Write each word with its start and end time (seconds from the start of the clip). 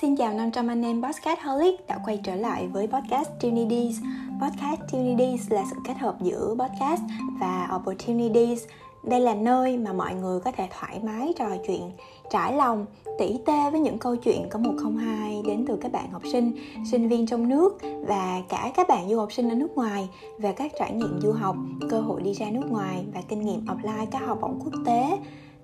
Xin 0.00 0.16
chào 0.16 0.32
500 0.34 0.68
anh 0.68 0.82
em 0.82 1.02
podcast 1.02 1.40
holic 1.40 1.86
đã 1.86 1.98
quay 2.04 2.20
trở 2.24 2.34
lại 2.34 2.68
với 2.68 2.86
podcast 2.86 3.30
Opportunities. 3.30 3.96
Podcast 4.42 4.80
Opportunities 4.80 5.52
là 5.52 5.64
sự 5.70 5.76
kết 5.84 5.98
hợp 5.98 6.16
giữa 6.20 6.54
podcast 6.58 7.02
và 7.40 7.68
Opportunities. 7.76 8.64
Đây 9.04 9.20
là 9.20 9.34
nơi 9.34 9.78
mà 9.78 9.92
mọi 9.92 10.14
người 10.14 10.40
có 10.40 10.52
thể 10.52 10.68
thoải 10.78 11.00
mái 11.04 11.32
trò 11.38 11.48
chuyện, 11.66 11.90
trải 12.30 12.56
lòng, 12.56 12.86
tỉ 13.18 13.38
tê 13.46 13.70
với 13.70 13.80
những 13.80 13.98
câu 13.98 14.16
chuyện 14.16 14.48
có 14.50 14.58
một 14.58 14.72
không 14.78 14.96
hai 14.96 15.42
đến 15.46 15.64
từ 15.68 15.78
các 15.80 15.92
bạn 15.92 16.10
học 16.10 16.22
sinh, 16.32 16.52
sinh 16.90 17.08
viên 17.08 17.26
trong 17.26 17.48
nước 17.48 17.78
và 18.06 18.42
cả 18.48 18.72
các 18.76 18.88
bạn 18.88 19.08
du 19.08 19.18
học 19.18 19.32
sinh 19.32 19.48
ở 19.48 19.54
nước 19.54 19.74
ngoài 19.74 20.08
về 20.38 20.52
các 20.52 20.72
trải 20.78 20.92
nghiệm 20.92 21.20
du 21.20 21.32
học, 21.32 21.56
cơ 21.90 22.00
hội 22.00 22.22
đi 22.22 22.32
ra 22.32 22.46
nước 22.50 22.70
ngoài 22.70 23.04
và 23.14 23.20
kinh 23.28 23.40
nghiệm 23.46 23.66
apply 23.66 24.06
các 24.10 24.22
học 24.26 24.38
bổng 24.40 24.60
quốc 24.64 24.74
tế 24.86 25.18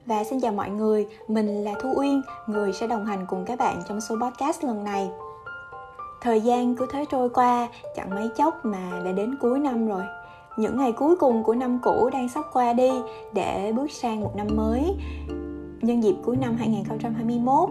và 0.06 0.24
xin 0.24 0.40
chào 0.40 0.52
mọi 0.52 0.70
người, 0.70 1.06
mình 1.28 1.64
là 1.64 1.72
Thu 1.82 1.92
Uyên, 1.96 2.22
người 2.46 2.72
sẽ 2.72 2.86
đồng 2.86 3.06
hành 3.06 3.26
cùng 3.26 3.44
các 3.44 3.58
bạn 3.58 3.82
trong 3.88 4.00
số 4.00 4.16
podcast 4.22 4.64
lần 4.64 4.84
này. 4.84 5.10
Thời 6.20 6.40
gian 6.40 6.74
cứ 6.74 6.86
thế 6.92 7.04
trôi 7.10 7.28
qua, 7.30 7.68
chẳng 7.96 8.10
mấy 8.10 8.28
chốc 8.36 8.64
mà 8.64 9.02
đã 9.04 9.12
đến 9.12 9.34
cuối 9.40 9.58
năm 9.58 9.88
rồi. 9.88 10.02
Những 10.56 10.76
ngày 10.76 10.92
cuối 10.92 11.16
cùng 11.16 11.42
của 11.42 11.54
năm 11.54 11.78
cũ 11.82 12.10
đang 12.12 12.28
sắp 12.28 12.44
qua 12.52 12.72
đi 12.72 12.90
để 13.32 13.72
bước 13.76 13.90
sang 13.90 14.20
một 14.20 14.36
năm 14.36 14.46
mới. 14.56 14.96
Nhân 15.80 16.02
dịp 16.02 16.14
cuối 16.24 16.36
năm 16.36 16.56
2021, 16.56 17.68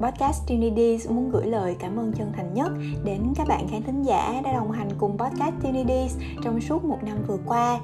Podcast 0.00 0.46
Trinities 0.46 1.10
muốn 1.10 1.30
gửi 1.30 1.46
lời 1.46 1.76
cảm 1.78 1.96
ơn 1.96 2.12
chân 2.12 2.32
thành 2.36 2.54
nhất 2.54 2.72
đến 3.04 3.22
các 3.36 3.48
bạn 3.48 3.68
khán 3.68 3.82
thính 3.82 4.02
giả 4.02 4.40
đã 4.44 4.52
đồng 4.52 4.70
hành 4.70 4.88
cùng 4.98 5.18
Podcast 5.18 5.54
Trinities 5.62 6.16
trong 6.44 6.60
suốt 6.60 6.84
một 6.84 6.98
năm 7.02 7.16
vừa 7.26 7.38
qua 7.46 7.80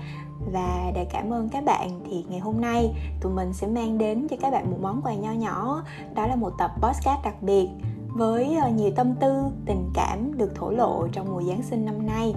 và 0.52 0.90
để 0.94 1.04
cảm 1.04 1.32
ơn 1.32 1.48
các 1.48 1.64
bạn 1.64 2.00
thì 2.10 2.24
ngày 2.28 2.38
hôm 2.38 2.60
nay 2.60 2.94
tụi 3.20 3.32
mình 3.32 3.52
sẽ 3.52 3.66
mang 3.66 3.98
đến 3.98 4.26
cho 4.30 4.36
các 4.40 4.50
bạn 4.50 4.70
một 4.70 4.78
món 4.80 5.02
quà 5.02 5.14
nho 5.14 5.32
nhỏ. 5.32 5.82
Đó 6.14 6.26
là 6.26 6.36
một 6.36 6.52
tập 6.58 6.70
podcast 6.82 7.24
đặc 7.24 7.42
biệt 7.42 7.68
với 8.08 8.56
ờ, 8.62 8.68
nhiều 8.68 8.90
tâm 8.96 9.14
tư, 9.20 9.32
tình 9.66 9.90
cảm 9.94 10.38
được 10.38 10.54
thổ 10.54 10.70
lộ 10.70 11.08
trong 11.12 11.26
mùa 11.32 11.42
giáng 11.42 11.62
sinh 11.62 11.84
năm 11.84 12.06
nay. 12.06 12.34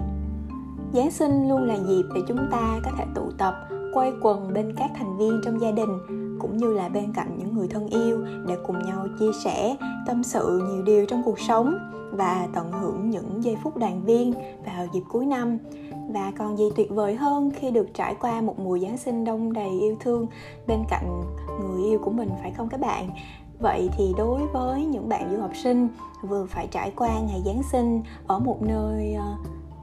Giáng 0.92 1.10
sinh 1.10 1.48
luôn 1.48 1.64
là 1.64 1.74
dịp 1.74 2.04
để 2.14 2.20
chúng 2.28 2.48
ta 2.50 2.80
có 2.84 2.90
thể 2.98 3.04
tụ 3.14 3.30
tập 3.38 3.54
quay 3.94 4.12
quần 4.22 4.52
bên 4.54 4.74
các 4.76 4.90
thành 4.94 5.18
viên 5.18 5.40
trong 5.44 5.60
gia 5.60 5.70
đình, 5.70 5.98
cũng 6.40 6.56
như 6.56 6.72
là 6.72 6.88
bên 6.88 7.12
cạnh 7.12 7.36
những 7.38 7.54
người 7.54 7.68
thân 7.68 7.88
yêu 7.88 8.24
để 8.46 8.56
cùng 8.66 8.82
nhau 8.82 9.06
chia 9.18 9.30
sẻ 9.44 9.76
tâm 10.06 10.22
sự 10.22 10.62
nhiều 10.72 10.82
điều 10.82 11.06
trong 11.06 11.22
cuộc 11.24 11.40
sống 11.40 11.74
và 12.12 12.48
tận 12.54 12.72
hưởng 12.72 13.10
những 13.10 13.44
giây 13.44 13.56
phút 13.62 13.76
đoàn 13.76 14.04
viên 14.04 14.34
vào 14.66 14.86
dịp 14.94 15.02
cuối 15.08 15.26
năm 15.26 15.58
và 16.08 16.32
còn 16.38 16.58
gì 16.58 16.64
tuyệt 16.76 16.90
vời 16.90 17.14
hơn 17.14 17.50
khi 17.56 17.70
được 17.70 17.94
trải 17.94 18.14
qua 18.20 18.40
một 18.40 18.58
mùa 18.58 18.78
giáng 18.78 18.98
sinh 18.98 19.24
đông 19.24 19.52
đầy 19.52 19.70
yêu 19.80 19.96
thương 20.00 20.26
bên 20.66 20.84
cạnh 20.88 21.22
người 21.60 21.84
yêu 21.84 21.98
của 22.04 22.10
mình, 22.10 22.30
phải 22.42 22.50
không 22.50 22.68
các 22.68 22.80
bạn? 22.80 23.10
Vậy 23.58 23.90
thì 23.96 24.14
đối 24.18 24.46
với 24.46 24.84
những 24.84 25.08
bạn 25.08 25.28
du 25.32 25.40
học 25.40 25.50
sinh 25.62 25.88
vừa 26.22 26.46
phải 26.46 26.66
trải 26.66 26.92
qua 26.96 27.20
ngày 27.20 27.42
giáng 27.44 27.62
sinh 27.72 28.02
ở 28.26 28.38
một 28.38 28.62
nơi 28.62 29.14
ờ, 29.14 29.36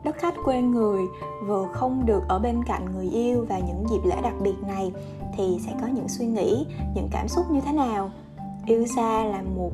đất 0.03 0.15
khách 0.15 0.33
quê 0.45 0.61
người, 0.61 1.01
vừa 1.45 1.67
không 1.73 2.05
được 2.05 2.21
ở 2.27 2.39
bên 2.39 2.63
cạnh 2.63 2.85
người 2.95 3.09
yêu 3.09 3.45
và 3.49 3.59
những 3.59 3.85
dịp 3.89 4.09
lễ 4.09 4.15
đặc 4.23 4.33
biệt 4.41 4.55
này, 4.67 4.91
thì 5.37 5.59
sẽ 5.65 5.73
có 5.81 5.87
những 5.87 6.07
suy 6.07 6.25
nghĩ, 6.25 6.65
những 6.95 7.07
cảm 7.11 7.27
xúc 7.27 7.45
như 7.51 7.61
thế 7.61 7.71
nào? 7.71 8.11
Yêu 8.65 8.85
xa 8.95 9.25
là 9.25 9.41
một 9.55 9.71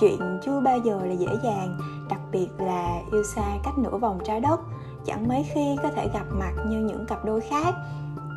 chuyện 0.00 0.18
chưa 0.44 0.60
bao 0.64 0.78
giờ 0.78 1.00
là 1.04 1.12
dễ 1.12 1.28
dàng, 1.44 1.78
đặc 2.10 2.20
biệt 2.32 2.48
là 2.58 3.00
yêu 3.12 3.22
xa 3.34 3.58
cách 3.64 3.78
nửa 3.78 3.98
vòng 3.98 4.18
trái 4.24 4.40
đất 4.40 4.60
chẳng 5.06 5.28
mấy 5.28 5.42
khi 5.54 5.76
có 5.82 5.88
thể 5.96 6.08
gặp 6.14 6.24
mặt 6.30 6.52
như 6.66 6.78
những 6.78 7.06
cặp 7.08 7.24
đôi 7.24 7.40
khác. 7.40 7.74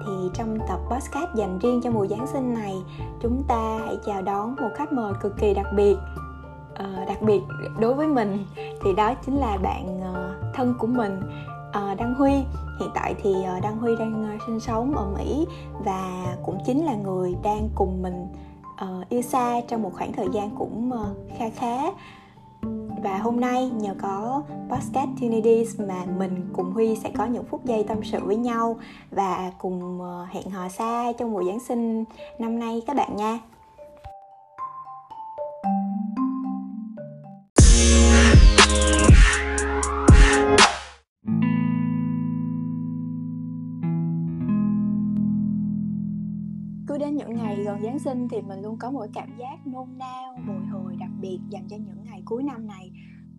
Thì 0.05 0.11
trong 0.33 0.57
tập 0.69 0.79
podcast 0.89 1.35
dành 1.35 1.59
riêng 1.59 1.81
cho 1.83 1.91
mùa 1.91 2.07
Giáng 2.07 2.27
sinh 2.27 2.53
này 2.53 2.73
chúng 3.21 3.43
ta 3.47 3.79
hãy 3.85 3.97
chào 4.05 4.21
đón 4.21 4.55
một 4.55 4.69
khách 4.75 4.93
mời 4.93 5.13
cực 5.21 5.37
kỳ 5.37 5.53
đặc 5.53 5.65
biệt. 5.75 5.95
Uh, 6.73 7.07
đặc 7.07 7.21
biệt 7.21 7.41
đối 7.79 7.93
với 7.93 8.07
mình 8.07 8.45
thì 8.83 8.93
đó 8.93 9.13
chính 9.25 9.35
là 9.35 9.57
bạn 9.57 10.01
ờ, 10.01 10.35
thân 10.53 10.73
của 10.79 10.87
mình 10.87 11.21
ờ, 11.73 11.95
Đăng 11.95 12.15
Huy. 12.15 12.31
Hiện 12.79 12.89
tại 12.95 13.15
thì 13.23 13.33
Đăng 13.61 13.77
Huy 13.77 13.95
đang 13.99 14.37
sinh 14.45 14.59
sống 14.59 14.95
ở 14.95 15.05
Mỹ 15.17 15.47
và 15.85 16.35
cũng 16.45 16.57
chính 16.65 16.85
là 16.85 16.95
người 16.95 17.35
đang 17.43 17.69
cùng 17.75 18.01
mình 18.01 18.27
yêu 19.09 19.21
xa 19.21 19.61
trong 19.67 19.81
một 19.81 19.91
khoảng 19.93 20.13
thời 20.13 20.27
gian 20.33 20.49
cũng 20.57 20.91
khá 21.39 21.45
khá 21.49 21.77
và 23.05 23.17
hôm 23.17 23.39
nay 23.39 23.69
nhờ 23.69 23.95
có 24.01 24.43
podcast 24.69 25.09
Tunities 25.21 25.79
mà 25.79 26.05
mình 26.17 26.49
cùng 26.53 26.71
Huy 26.71 26.95
sẽ 26.95 27.11
có 27.17 27.25
những 27.25 27.43
phút 27.43 27.65
giây 27.65 27.83
tâm 27.87 27.97
sự 28.03 28.19
với 28.23 28.35
nhau 28.35 28.79
và 29.11 29.51
cùng 29.57 30.01
ờ, 30.01 30.25
hẹn 30.31 30.49
hò 30.49 30.69
xa 30.69 31.11
trong 31.17 31.31
mùa 31.31 31.43
Giáng 31.43 31.59
sinh 31.59 32.03
năm 32.39 32.59
nay 32.59 32.81
các 32.87 32.95
bạn 32.95 33.15
nha. 33.15 33.39
Giáng 47.95 47.99
sinh 47.99 48.27
thì 48.29 48.41
mình 48.41 48.61
luôn 48.61 48.77
có 48.77 48.91
một 48.91 49.05
cảm 49.13 49.29
giác 49.37 49.67
nôn 49.67 49.97
nao, 49.97 50.37
bồi 50.47 50.65
hồi 50.71 50.95
đặc 50.99 51.09
biệt 51.21 51.39
dành 51.49 51.67
cho 51.69 51.77
những 51.77 52.03
ngày 52.03 52.21
cuối 52.25 52.43
năm 52.43 52.67
này 52.67 52.91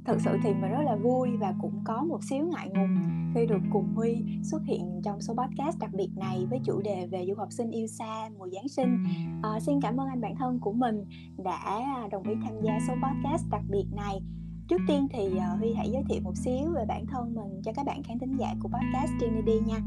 thật 0.04 0.16
sự 0.24 0.30
thì 0.42 0.54
mình 0.54 0.70
rất 0.70 0.82
là 0.84 0.96
vui 0.96 1.28
và 1.36 1.54
cũng 1.60 1.80
có 1.84 2.04
một 2.04 2.24
xíu 2.24 2.46
ngại 2.46 2.68
ngùng 2.74 2.96
khi 3.34 3.46
được 3.46 3.60
cùng 3.72 3.94
Huy 3.94 4.24
xuất 4.42 4.62
hiện 4.64 5.00
trong 5.04 5.20
số 5.20 5.34
podcast 5.34 5.78
đặc 5.78 5.90
biệt 5.94 6.08
này 6.16 6.46
với 6.50 6.60
chủ 6.64 6.80
đề 6.82 7.06
về 7.06 7.24
du 7.28 7.34
học 7.34 7.52
sinh 7.52 7.70
yêu 7.70 7.86
xa 7.86 8.28
mùa 8.38 8.48
Giáng 8.52 8.68
sinh. 8.68 9.04
À, 9.42 9.60
xin 9.60 9.80
cảm 9.80 10.00
ơn 10.00 10.08
anh 10.08 10.20
bạn 10.20 10.36
thân 10.36 10.58
của 10.60 10.72
mình 10.72 11.04
đã 11.44 11.82
đồng 12.10 12.28
ý 12.28 12.34
tham 12.44 12.54
gia 12.62 12.78
số 12.88 12.94
podcast 12.94 13.44
đặc 13.50 13.62
biệt 13.70 13.86
này. 13.96 14.20
Trước 14.68 14.80
tiên 14.88 15.08
thì 15.10 15.26
uh, 15.26 15.58
Huy 15.58 15.74
hãy 15.74 15.90
giới 15.90 16.02
thiệu 16.08 16.20
một 16.22 16.36
xíu 16.36 16.70
về 16.74 16.84
bản 16.88 17.06
thân 17.06 17.34
mình 17.34 17.62
cho 17.64 17.72
các 17.72 17.86
bạn 17.86 18.02
khán 18.02 18.18
thính 18.18 18.36
giả 18.36 18.54
của 18.60 18.68
podcast 18.68 19.12
Trinity 19.18 19.60
nha. 19.66 19.78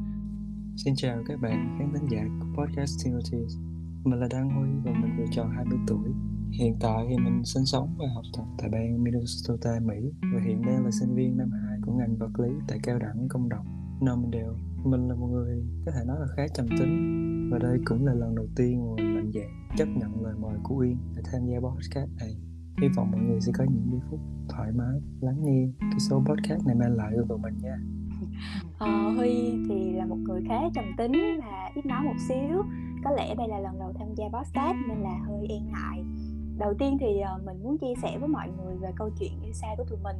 Xin 0.78 0.94
chào 0.98 1.18
các 1.28 1.42
bạn 1.42 1.76
khán 1.80 1.94
thính 1.94 2.08
giả 2.10 2.24
của 2.40 2.64
podcast 2.64 3.00
Trinity. 3.00 3.69
Mình 4.04 4.20
là 4.20 4.28
Đăng 4.32 4.50
Huy 4.50 4.70
và 4.84 5.00
mình 5.02 5.18
vừa 5.18 5.26
tròn 5.32 5.50
20 5.56 5.78
tuổi 5.88 6.10
Hiện 6.52 6.76
tại 6.80 7.06
thì 7.10 7.18
mình 7.18 7.46
sinh 7.46 7.66
sống 7.66 7.96
và 7.98 8.06
học 8.16 8.24
tập 8.38 8.44
tại 8.58 8.70
bang 8.70 9.04
Minnesota, 9.04 9.80
Mỹ 9.86 10.12
và 10.34 10.42
hiện 10.46 10.62
đang 10.62 10.86
là 10.86 10.92
sinh 10.92 11.16
viên 11.16 11.38
năm 11.38 11.52
2 11.52 11.78
của 11.82 11.94
ngành 11.94 12.18
vật 12.18 12.40
lý 12.40 12.50
tại 12.68 12.80
cao 12.84 13.00
đẳng 13.00 13.28
công 13.30 13.50
đồng 13.50 13.66
Normandale. 14.02 14.60
Mình 14.84 15.08
là 15.08 15.16
một 15.16 15.28
người 15.28 15.64
có 15.86 15.92
thể 15.92 16.06
nói 16.08 16.18
là 16.20 16.28
khá 16.36 16.48
trầm 16.48 16.66
tính 16.80 17.50
và 17.52 17.60
đây 17.60 17.80
cũng 17.86 18.06
là 18.06 18.14
lần 18.14 18.36
đầu 18.36 18.46
tiên 18.56 18.86
mà 18.86 19.04
mình 19.04 19.16
mạnh 19.16 19.32
dạn 19.34 19.78
chấp 19.78 19.86
nhận 19.86 20.24
lời 20.24 20.34
mời 20.40 20.58
của 20.64 20.76
Uyên 20.76 20.98
để 21.16 21.22
tham 21.32 21.42
gia 21.46 21.60
podcast 21.60 22.10
này. 22.20 22.36
Hy 22.82 22.88
vọng 22.96 23.12
mọi 23.12 23.22
người 23.22 23.42
sẽ 23.42 23.52
có 23.58 23.64
những 23.64 23.92
giây 23.92 24.02
phút 24.10 24.20
thoải 24.50 24.72
mái 24.72 25.02
lắng 25.22 25.44
nghe 25.44 25.68
cái 25.80 26.00
số 26.00 26.24
podcast 26.26 26.66
này 26.68 26.76
mang 26.76 26.96
lại 26.96 27.14
của 27.30 27.38
mình 27.38 27.54
nha. 27.62 27.78
Ờ, 28.78 29.10
Huy 29.18 29.54
thì 29.70 29.94
là 29.94 30.06
một 30.06 30.18
người 30.24 30.42
khá 30.48 30.56
trầm 30.76 30.86
tính 30.98 31.12
và 31.40 31.72
ít 31.76 31.86
nói 31.86 32.04
một 32.04 32.16
xíu 32.28 32.64
có 33.04 33.12
lẽ 33.12 33.36
đây 33.36 33.48
là 33.48 33.60
lần 33.60 33.80
đầu 33.80 33.94
tham 34.00 34.08
gia 34.16 34.26
podcast 34.26 34.78
nên 34.88 34.98
là 35.02 35.20
hơi 35.28 35.48
e 35.50 35.60
ngại. 35.60 36.04
Đầu 36.58 36.74
tiên 36.80 36.98
thì 37.00 37.20
ờ, 37.20 37.42
mình 37.46 37.64
muốn 37.64 37.78
chia 37.78 37.94
sẻ 38.02 38.18
với 38.20 38.30
mọi 38.30 38.50
người 38.58 38.76
về 38.78 38.90
câu 38.96 39.10
chuyện 39.20 39.32
yêu 39.44 39.54
xa 39.54 39.68
của 39.78 39.84
tụi 39.84 40.00
mình 40.04 40.16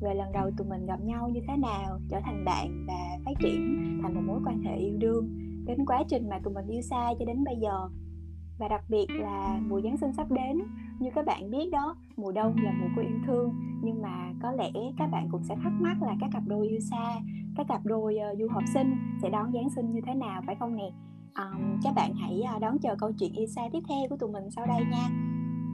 về 0.00 0.14
lần 0.14 0.32
đầu 0.32 0.50
tụi 0.56 0.66
mình 0.68 0.86
gặp 0.86 1.00
nhau 1.00 1.28
như 1.28 1.40
thế 1.48 1.56
nào 1.56 1.98
trở 2.08 2.20
thành 2.20 2.44
bạn 2.44 2.86
và 2.88 3.18
phát 3.24 3.32
triển 3.40 3.88
thành 4.02 4.14
một 4.14 4.20
mối 4.26 4.40
quan 4.46 4.62
hệ 4.62 4.76
yêu 4.76 4.96
đương 4.98 5.28
đến 5.66 5.86
quá 5.86 6.02
trình 6.08 6.28
mà 6.28 6.38
tụi 6.38 6.54
mình 6.54 6.66
yêu 6.66 6.82
xa 6.82 7.14
cho 7.18 7.24
đến 7.24 7.44
bây 7.44 7.56
giờ. 7.56 7.88
Và 8.58 8.68
đặc 8.68 8.84
biệt 8.88 9.06
là 9.10 9.60
mùa 9.68 9.80
Giáng 9.80 9.96
sinh 9.96 10.12
sắp 10.12 10.30
đến 10.30 10.62
như 10.98 11.10
các 11.14 11.26
bạn 11.26 11.50
biết 11.50 11.70
đó 11.72 11.96
mùa 12.16 12.32
đông 12.32 12.56
là 12.62 12.72
mùa 12.80 12.88
của 12.96 13.02
yêu 13.02 13.18
thương 13.26 13.54
nhưng 13.82 14.02
mà 14.02 14.32
có 14.42 14.52
lẽ 14.52 14.70
các 14.98 15.06
bạn 15.06 15.28
cũng 15.30 15.42
sẽ 15.44 15.56
thắc 15.62 15.72
mắc 15.72 16.02
là 16.02 16.16
các 16.20 16.30
cặp 16.32 16.42
đôi 16.46 16.68
yêu 16.68 16.80
xa 16.80 17.20
các 17.56 17.66
cặp 17.68 17.80
đôi 17.84 18.16
uh, 18.32 18.38
du 18.38 18.48
học 18.48 18.62
sinh 18.74 18.96
sẽ 19.22 19.30
đón 19.30 19.52
Giáng 19.52 19.70
sinh 19.70 19.92
như 19.92 20.00
thế 20.06 20.14
nào 20.14 20.42
phải 20.46 20.54
không 20.54 20.76
nè? 20.76 20.90
Um, 21.38 21.80
các 21.82 21.94
bạn 21.94 22.14
hãy 22.14 22.42
à, 22.42 22.58
đón 22.58 22.78
chờ 22.78 22.96
câu 22.98 23.12
chuyện 23.18 23.32
Isa 23.32 23.62
tiếp 23.72 23.80
theo 23.88 24.08
của 24.10 24.16
tụi 24.16 24.30
mình 24.30 24.50
sau 24.50 24.66
đây 24.66 24.84
nha. 24.90 25.08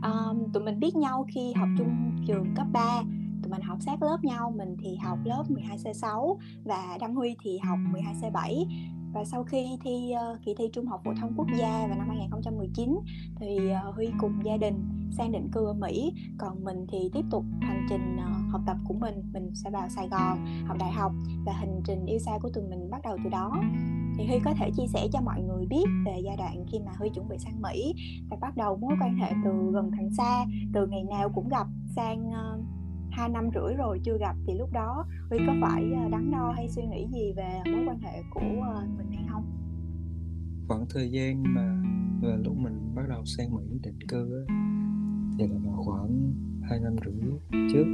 Um, 0.02 0.52
tụi 0.52 0.62
mình 0.62 0.80
biết 0.80 0.96
nhau 0.96 1.26
khi 1.34 1.52
học 1.52 1.68
chung 1.78 2.10
trường 2.26 2.54
cấp 2.56 2.66
3 2.72 3.02
tụi 3.42 3.50
mình 3.50 3.62
học 3.62 3.78
sát 3.80 4.02
lớp 4.02 4.24
nhau 4.24 4.52
mình 4.56 4.76
thì 4.82 4.96
học 4.96 5.18
lớp 5.24 5.44
12C6 5.48 6.36
và 6.64 6.98
Đăng 7.00 7.14
Huy 7.14 7.36
thì 7.42 7.58
học 7.58 7.78
12C7 7.92 8.64
và 9.12 9.24
sau 9.24 9.44
khi 9.44 9.78
thi 9.84 10.12
uh, 10.32 10.38
kỳ 10.44 10.54
thi 10.58 10.64
trung 10.72 10.86
học 10.86 11.00
phổ 11.04 11.12
thông 11.20 11.32
quốc 11.36 11.46
gia 11.58 11.86
vào 11.86 11.98
năm 11.98 12.08
2019 12.08 12.98
thì 13.40 13.58
uh, 13.88 13.94
Huy 13.94 14.08
cùng 14.18 14.32
gia 14.44 14.56
đình 14.56 14.74
sang 15.16 15.32
định 15.32 15.48
cư 15.52 15.66
ở 15.66 15.72
Mỹ. 15.72 16.12
Còn 16.38 16.64
mình 16.64 16.86
thì 16.92 17.10
tiếp 17.12 17.24
tục 17.30 17.44
hành 17.60 17.86
trình 17.90 18.16
uh, 18.16 18.52
học 18.52 18.60
tập 18.66 18.76
của 18.88 18.94
mình. 18.94 19.14
Mình 19.32 19.50
sẽ 19.54 19.70
vào 19.70 19.88
Sài 19.88 20.08
Gòn 20.08 20.46
học 20.66 20.76
đại 20.80 20.92
học 20.92 21.12
và 21.46 21.52
hành 21.52 21.80
trình 21.84 22.06
yêu 22.06 22.18
xa 22.18 22.38
của 22.42 22.50
tụi 22.54 22.64
mình 22.64 22.90
bắt 22.90 23.00
đầu 23.04 23.16
từ 23.24 23.30
đó 23.30 23.62
thì 24.20 24.26
Huy 24.26 24.38
có 24.44 24.54
thể 24.54 24.70
chia 24.76 24.86
sẻ 24.86 25.08
cho 25.12 25.20
mọi 25.20 25.42
người 25.42 25.66
biết 25.66 25.84
về 26.06 26.20
giai 26.24 26.36
đoạn 26.36 26.64
khi 26.72 26.78
mà 26.86 26.92
Huy 26.98 27.08
chuẩn 27.14 27.28
bị 27.28 27.38
sang 27.38 27.62
Mỹ 27.62 27.94
và 28.30 28.36
bắt 28.40 28.56
đầu 28.56 28.76
mối 28.76 28.94
quan 29.00 29.14
hệ 29.14 29.32
từ 29.44 29.50
gần 29.72 29.90
thành 29.90 30.10
xa. 30.10 30.44
Từ 30.72 30.86
ngày 30.86 31.04
nào 31.04 31.28
cũng 31.28 31.48
gặp 31.48 31.66
sang 31.96 32.28
uh, 32.28 32.64
hai 33.10 33.28
năm 33.28 33.50
rưỡi 33.54 33.74
rồi 33.74 34.00
chưa 34.04 34.18
gặp 34.20 34.36
thì 34.46 34.54
lúc 34.58 34.72
đó 34.72 35.04
huy 35.30 35.38
có 35.46 35.54
phải 35.60 35.82
ờ, 36.02 36.08
đắn 36.10 36.30
đo 36.30 36.52
hay 36.56 36.68
suy 36.68 36.82
nghĩ 36.82 37.06
gì 37.12 37.32
về 37.36 37.60
mối 37.72 37.84
quan 37.86 37.98
hệ 38.00 38.22
của 38.30 38.62
ờ, 38.74 38.86
mình 38.98 39.06
hay 39.12 39.24
không? 39.28 39.44
Khoảng 40.68 40.86
thời 40.90 41.10
gian 41.10 41.42
mà 41.54 41.82
là 42.22 42.36
lúc 42.36 42.56
mình 42.56 42.94
bắt 42.94 43.02
đầu 43.08 43.24
sang 43.24 43.56
mỹ 43.56 43.62
định 43.82 43.98
cư 44.08 44.44
á, 44.46 44.54
thì 45.38 45.46
là 45.46 45.58
vào 45.64 45.82
khoảng 45.84 46.32
hai 46.62 46.80
năm 46.80 46.96
rưỡi 47.04 47.30
trước. 47.72 47.84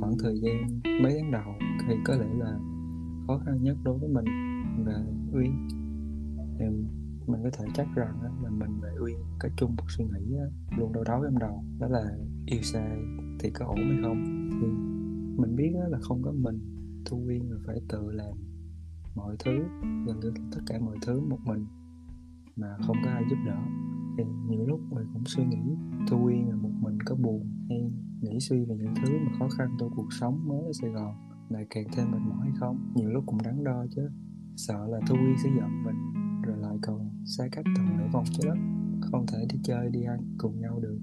Khoảng 0.00 0.14
thời 0.22 0.40
gian 0.40 0.80
mấy 1.02 1.12
tháng 1.20 1.30
đầu 1.30 1.54
thì 1.88 1.94
có 2.04 2.14
lẽ 2.14 2.26
là 2.38 2.58
khó 3.26 3.40
khăn 3.46 3.62
nhất 3.62 3.76
đối 3.84 3.98
với 3.98 4.08
mình 4.08 4.53
và 4.84 5.04
Uyên. 5.32 5.68
Thì 6.58 6.64
mình 7.26 7.40
có 7.42 7.50
thể 7.52 7.64
chắc 7.74 7.88
rằng 7.94 8.22
là 8.22 8.50
mình 8.50 8.80
và 8.80 8.88
Uyên 9.04 9.18
có 9.38 9.48
chung 9.56 9.74
một 9.76 9.84
suy 9.88 10.04
nghĩ 10.04 10.36
luôn 10.78 10.92
đau 10.92 11.04
đáu 11.04 11.22
trong 11.24 11.38
đầu, 11.38 11.64
đó 11.78 11.88
là 11.88 12.16
yêu 12.46 12.62
xa 12.62 12.96
thì 13.40 13.50
có 13.50 13.66
ổn 13.66 13.76
hay 13.76 13.98
không. 14.02 14.48
Thì 14.60 14.66
mình 15.42 15.56
biết 15.56 15.70
là 15.88 15.98
không 15.98 16.22
có 16.22 16.32
mình, 16.32 16.58
Thu 17.06 17.24
Uyên 17.26 17.50
là 17.50 17.56
phải 17.66 17.76
tự 17.88 18.10
làm 18.12 18.34
mọi 19.14 19.36
thứ, 19.44 19.52
gần 20.06 20.20
như 20.20 20.32
tất 20.52 20.60
cả 20.66 20.78
mọi 20.80 20.96
thứ 21.06 21.20
một 21.20 21.38
mình, 21.44 21.66
mà 22.56 22.76
không 22.86 22.96
có 23.04 23.10
ai 23.10 23.22
giúp 23.30 23.36
đỡ. 23.46 23.58
Thì 24.18 24.24
nhiều 24.48 24.66
lúc 24.66 24.80
mình 24.90 25.06
cũng 25.12 25.22
suy 25.26 25.44
nghĩ, 25.44 25.76
Thu 26.10 26.26
Uyên 26.26 26.48
là 26.48 26.56
một 26.56 26.72
mình 26.80 26.98
có 27.06 27.14
buồn 27.14 27.46
hay 27.68 27.90
nghĩ 28.20 28.40
suy 28.40 28.64
về 28.64 28.76
những 28.76 28.94
thứ 28.94 29.12
mà 29.26 29.32
khó 29.38 29.48
khăn 29.48 29.68
trong 29.80 29.90
cuộc 29.96 30.12
sống 30.12 30.48
mới 30.48 30.64
ở 30.64 30.72
Sài 30.72 30.90
Gòn, 30.90 31.14
lại 31.48 31.66
càng 31.70 31.84
thêm 31.92 32.10
mệt 32.12 32.18
mỏi 32.28 32.38
hay 32.40 32.52
không? 32.60 32.92
Nhiều 32.94 33.10
lúc 33.10 33.24
cũng 33.26 33.38
đắn 33.44 33.64
đo 33.64 33.86
chứ 33.90 34.10
sợ 34.56 34.86
là 34.86 35.00
Thu 35.08 35.14
y 35.14 35.42
sẽ 35.44 35.50
giận 35.56 35.84
mình 35.84 35.96
rồi 36.42 36.56
lại 36.56 36.76
còn 36.82 37.10
xa 37.24 37.44
cách 37.52 37.64
tầm 37.76 37.96
nửa 37.98 38.08
vòng 38.12 38.24
chứ 38.32 38.48
đó 38.48 38.54
không 39.00 39.26
thể 39.26 39.38
đi 39.52 39.58
chơi 39.62 39.90
đi 39.90 40.02
ăn 40.02 40.18
cùng 40.38 40.60
nhau 40.60 40.80
được 40.80 40.98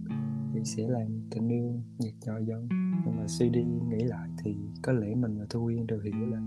thì 0.54 0.60
sẽ 0.64 0.84
làm 0.88 1.08
tình 1.32 1.48
yêu 1.50 1.82
nhạt 2.00 2.14
nhòa 2.26 2.40
dần. 2.40 2.68
Nhưng 3.06 3.18
mà 3.18 3.28
suy 3.28 3.50
đi 3.50 3.64
nghĩ 3.64 4.04
lại 4.04 4.30
thì 4.44 4.56
có 4.82 4.92
lẽ 4.94 5.16
mình 5.16 5.40
và 5.40 5.46
Thu 5.50 5.66
yên 5.66 5.88
đều 5.88 6.00
hiểu 6.00 6.26
là 6.26 6.40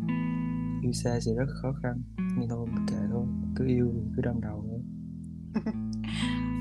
yêu 0.83 0.93
xa 0.93 1.21
sẽ 1.21 1.33
rất 1.35 1.47
khó 1.63 1.73
khăn. 1.83 2.03
Nhưng 2.39 2.49
thôi 2.49 2.67
kệ 2.89 2.97
thôi 3.11 3.27
cứ 3.57 3.67
yêu 3.67 3.93
cứ 4.17 4.23
đâm 4.23 4.41
đầu 4.41 4.65
thôi. 4.69 4.81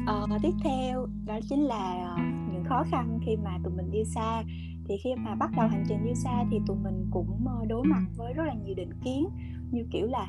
Ờ, 0.07 0.27
tiếp 0.41 0.51
theo 0.63 1.07
đó 1.25 1.39
chính 1.49 1.61
là 1.61 2.13
ờ, 2.15 2.23
những 2.53 2.63
khó 2.65 2.83
khăn 2.91 3.19
khi 3.25 3.37
mà 3.43 3.57
tụi 3.63 3.73
mình 3.73 3.91
yêu 3.91 4.03
xa. 4.03 4.43
Thì 4.85 4.95
khi 5.03 5.09
mà 5.15 5.35
bắt 5.35 5.51
đầu 5.57 5.67
hành 5.67 5.83
trình 5.87 6.03
yêu 6.05 6.15
xa 6.15 6.45
thì 6.51 6.57
tụi 6.67 6.77
mình 6.83 7.07
cũng 7.11 7.47
ờ, 7.47 7.65
đối 7.65 7.83
mặt 7.83 8.03
với 8.17 8.33
rất 8.33 8.43
là 8.43 8.53
nhiều 8.53 8.75
định 8.75 8.93
kiến 9.03 9.29
như 9.73 9.83
kiểu 9.91 10.07
là 10.07 10.27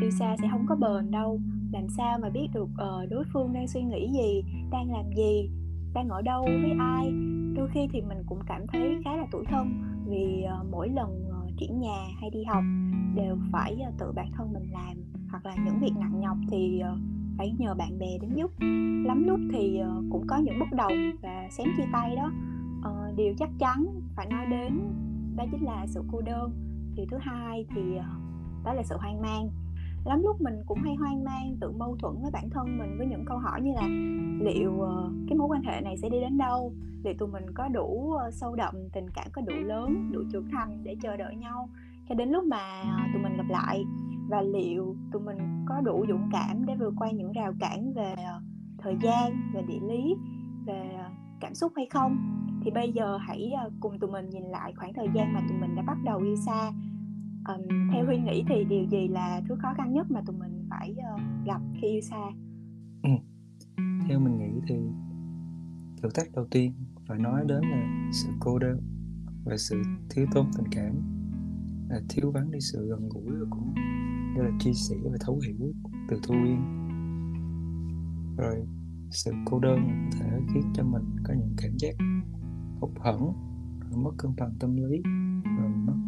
yêu 0.00 0.10
xa 0.10 0.36
sẽ 0.42 0.48
không 0.50 0.66
có 0.68 0.76
bền 0.76 1.10
đâu. 1.10 1.40
Làm 1.72 1.88
sao 1.88 2.18
mà 2.22 2.30
biết 2.30 2.48
được 2.54 2.68
uh, 2.72 3.10
đối 3.10 3.24
phương 3.32 3.52
đang 3.52 3.68
suy 3.68 3.82
nghĩ 3.82 4.10
gì 4.12 4.42
đang 4.70 4.92
làm 4.92 5.04
gì 5.16 5.50
đang 5.94 6.08
ở 6.08 6.22
đâu 6.22 6.42
với 6.44 6.72
ai? 6.78 7.12
Đôi 7.56 7.68
khi 7.68 7.88
thì 7.92 8.00
mình 8.00 8.18
cũng 8.26 8.38
cảm 8.46 8.66
thấy 8.66 9.00
khá 9.04 9.16
là 9.16 9.26
tủi 9.32 9.44
thân 9.44 9.82
vì 10.06 10.44
uh, 10.60 10.66
mỗi 10.70 10.88
lần 10.88 11.28
uh, 11.28 11.58
chuyển 11.58 11.80
nhà 11.80 12.06
hay 12.20 12.30
đi 12.30 12.44
học 12.44 12.64
đều 13.14 13.36
phải 13.52 13.76
uh, 13.88 13.94
tự 13.98 14.12
bản 14.16 14.30
thân 14.36 14.52
mình 14.52 14.72
làm 14.72 14.96
hoặc 15.30 15.46
là 15.46 15.56
những 15.64 15.78
việc 15.80 15.92
nặng 16.00 16.20
nhọc 16.20 16.36
thì 16.50 16.82
uh, 16.92 16.98
phải 17.38 17.52
nhờ 17.58 17.74
bạn 17.74 17.98
bè 17.98 18.18
đến 18.20 18.30
giúp. 18.34 18.50
Lắm 19.06 19.24
lúc 19.26 19.40
thì 19.52 19.80
uh, 19.80 20.04
cũng 20.10 20.26
có 20.26 20.36
những 20.36 20.58
bất 20.60 20.72
đồng 20.76 20.92
và 21.22 21.48
xém 21.50 21.66
chia 21.76 21.86
tay 21.92 22.16
đó. 22.16 22.32
Uh, 22.78 23.16
điều 23.16 23.34
chắc 23.38 23.50
chắn 23.58 23.86
phải 24.16 24.26
nói 24.26 24.46
đến 24.46 24.78
đó 25.36 25.44
chính 25.50 25.64
là 25.64 25.86
sự 25.86 26.02
cô 26.12 26.20
đơn. 26.20 26.50
Điều 26.94 27.06
thứ 27.10 27.16
hai 27.20 27.66
thì 27.74 27.82
uh, 27.98 28.04
đó 28.64 28.72
là 28.72 28.82
sự 28.82 28.96
hoang 28.98 29.20
mang. 29.20 29.48
Lắm 30.04 30.22
lúc 30.22 30.40
mình 30.40 30.54
cũng 30.66 30.78
hay 30.82 30.94
hoang 30.94 31.24
mang, 31.24 31.56
tự 31.60 31.70
mâu 31.70 31.96
thuẫn 31.96 32.14
với 32.22 32.30
bản 32.30 32.50
thân 32.50 32.78
mình 32.78 32.98
với 32.98 33.06
những 33.06 33.24
câu 33.24 33.38
hỏi 33.38 33.60
như 33.60 33.72
là 33.74 33.88
liệu 34.44 34.80
ờ, 34.80 35.10
cái 35.28 35.38
mối 35.38 35.48
quan 35.48 35.62
hệ 35.62 35.80
này 35.80 35.96
sẽ 35.96 36.08
đi 36.08 36.20
đến 36.20 36.38
đâu? 36.38 36.72
Liệu 37.04 37.14
tụi 37.18 37.28
mình 37.28 37.44
có 37.54 37.68
đủ 37.68 38.12
ờ, 38.12 38.30
sâu 38.30 38.54
đậm, 38.54 38.74
tình 38.92 39.06
cảm 39.14 39.26
có 39.32 39.42
đủ 39.42 39.54
lớn, 39.54 40.10
đủ 40.12 40.20
trưởng 40.32 40.50
thành 40.52 40.84
để 40.84 40.96
chờ 41.02 41.16
đợi 41.16 41.36
nhau? 41.36 41.68
Cho 42.08 42.14
đến 42.14 42.28
lúc 42.28 42.44
mà 42.44 42.82
ờ, 42.82 42.98
tụi 43.12 43.22
mình 43.22 43.36
gặp 43.36 43.48
lại, 43.48 43.84
và 44.28 44.42
liệu 44.42 44.96
tụi 45.12 45.22
mình 45.22 45.64
có 45.68 45.80
đủ 45.80 46.04
dũng 46.08 46.28
cảm 46.32 46.66
để 46.66 46.74
vượt 46.78 46.94
qua 46.96 47.10
những 47.10 47.32
rào 47.32 47.52
cản 47.60 47.92
về 47.92 48.14
thời 48.78 48.96
gian, 49.02 49.52
về 49.54 49.62
địa 49.62 49.80
lý, 49.88 50.14
về 50.66 50.98
cảm 51.40 51.54
xúc 51.54 51.72
hay 51.76 51.86
không? 51.90 52.16
Thì 52.64 52.70
bây 52.70 52.92
giờ 52.92 53.16
hãy 53.16 53.52
cùng 53.80 53.98
tụi 53.98 54.10
mình 54.10 54.30
nhìn 54.30 54.42
lại 54.42 54.72
khoảng 54.76 54.92
thời 54.92 55.08
gian 55.14 55.34
mà 55.34 55.40
tụi 55.48 55.58
mình 55.58 55.74
đã 55.74 55.82
bắt 55.82 55.96
đầu 56.04 56.18
yêu 56.18 56.36
xa 56.36 56.70
um, 57.48 57.90
theo 57.92 58.04
huy 58.04 58.18
nghĩ 58.18 58.44
thì 58.48 58.64
điều 58.64 58.84
gì 58.84 59.08
là 59.08 59.40
thứ 59.48 59.56
khó 59.62 59.74
khăn 59.76 59.92
nhất 59.92 60.10
mà 60.10 60.20
tụi 60.26 60.36
mình 60.36 60.66
phải 60.70 60.94
uh, 61.14 61.20
gặp 61.46 61.60
khi 61.80 61.88
yêu 61.88 62.00
xa 62.00 62.30
ừ. 63.02 63.10
theo 64.08 64.20
mình 64.20 64.38
nghĩ 64.38 64.60
thì 64.68 64.74
thử 66.02 66.08
thách 66.14 66.32
đầu 66.34 66.46
tiên 66.50 66.72
phải 67.08 67.18
nói 67.18 67.44
đến 67.46 67.60
là 67.62 68.10
sự 68.12 68.28
cô 68.40 68.58
đơn 68.58 68.80
và 69.44 69.56
sự 69.56 69.82
thiếu 70.10 70.26
tốn 70.34 70.46
tình 70.56 70.66
cảm 70.70 70.92
là 71.88 72.00
thiếu 72.08 72.30
vắng 72.30 72.50
đi 72.50 72.60
sự 72.60 72.88
gần 72.88 73.08
gũi 73.08 73.36
và 73.40 73.46
cũng 73.50 73.74
như 74.34 74.42
là 74.42 74.50
chia 74.58 74.72
sẻ 74.72 74.96
và 75.04 75.16
thấu 75.20 75.40
hiểu 75.46 75.72
từ 76.08 76.20
thu 76.22 76.34
yên. 76.34 76.60
rồi 78.36 78.66
sự 79.10 79.32
cô 79.44 79.58
đơn 79.58 79.78
có 79.88 80.18
thể 80.18 80.38
khiến 80.54 80.62
cho 80.74 80.84
mình 80.84 81.16
có 81.24 81.34
những 81.34 81.54
cảm 81.56 81.72
giác 81.78 81.94
hụt 82.80 82.90
hẫng 83.00 83.32
mất 83.96 84.10
cân 84.18 84.32
bằng 84.36 84.54
tâm 84.60 84.76
lý 84.76 85.02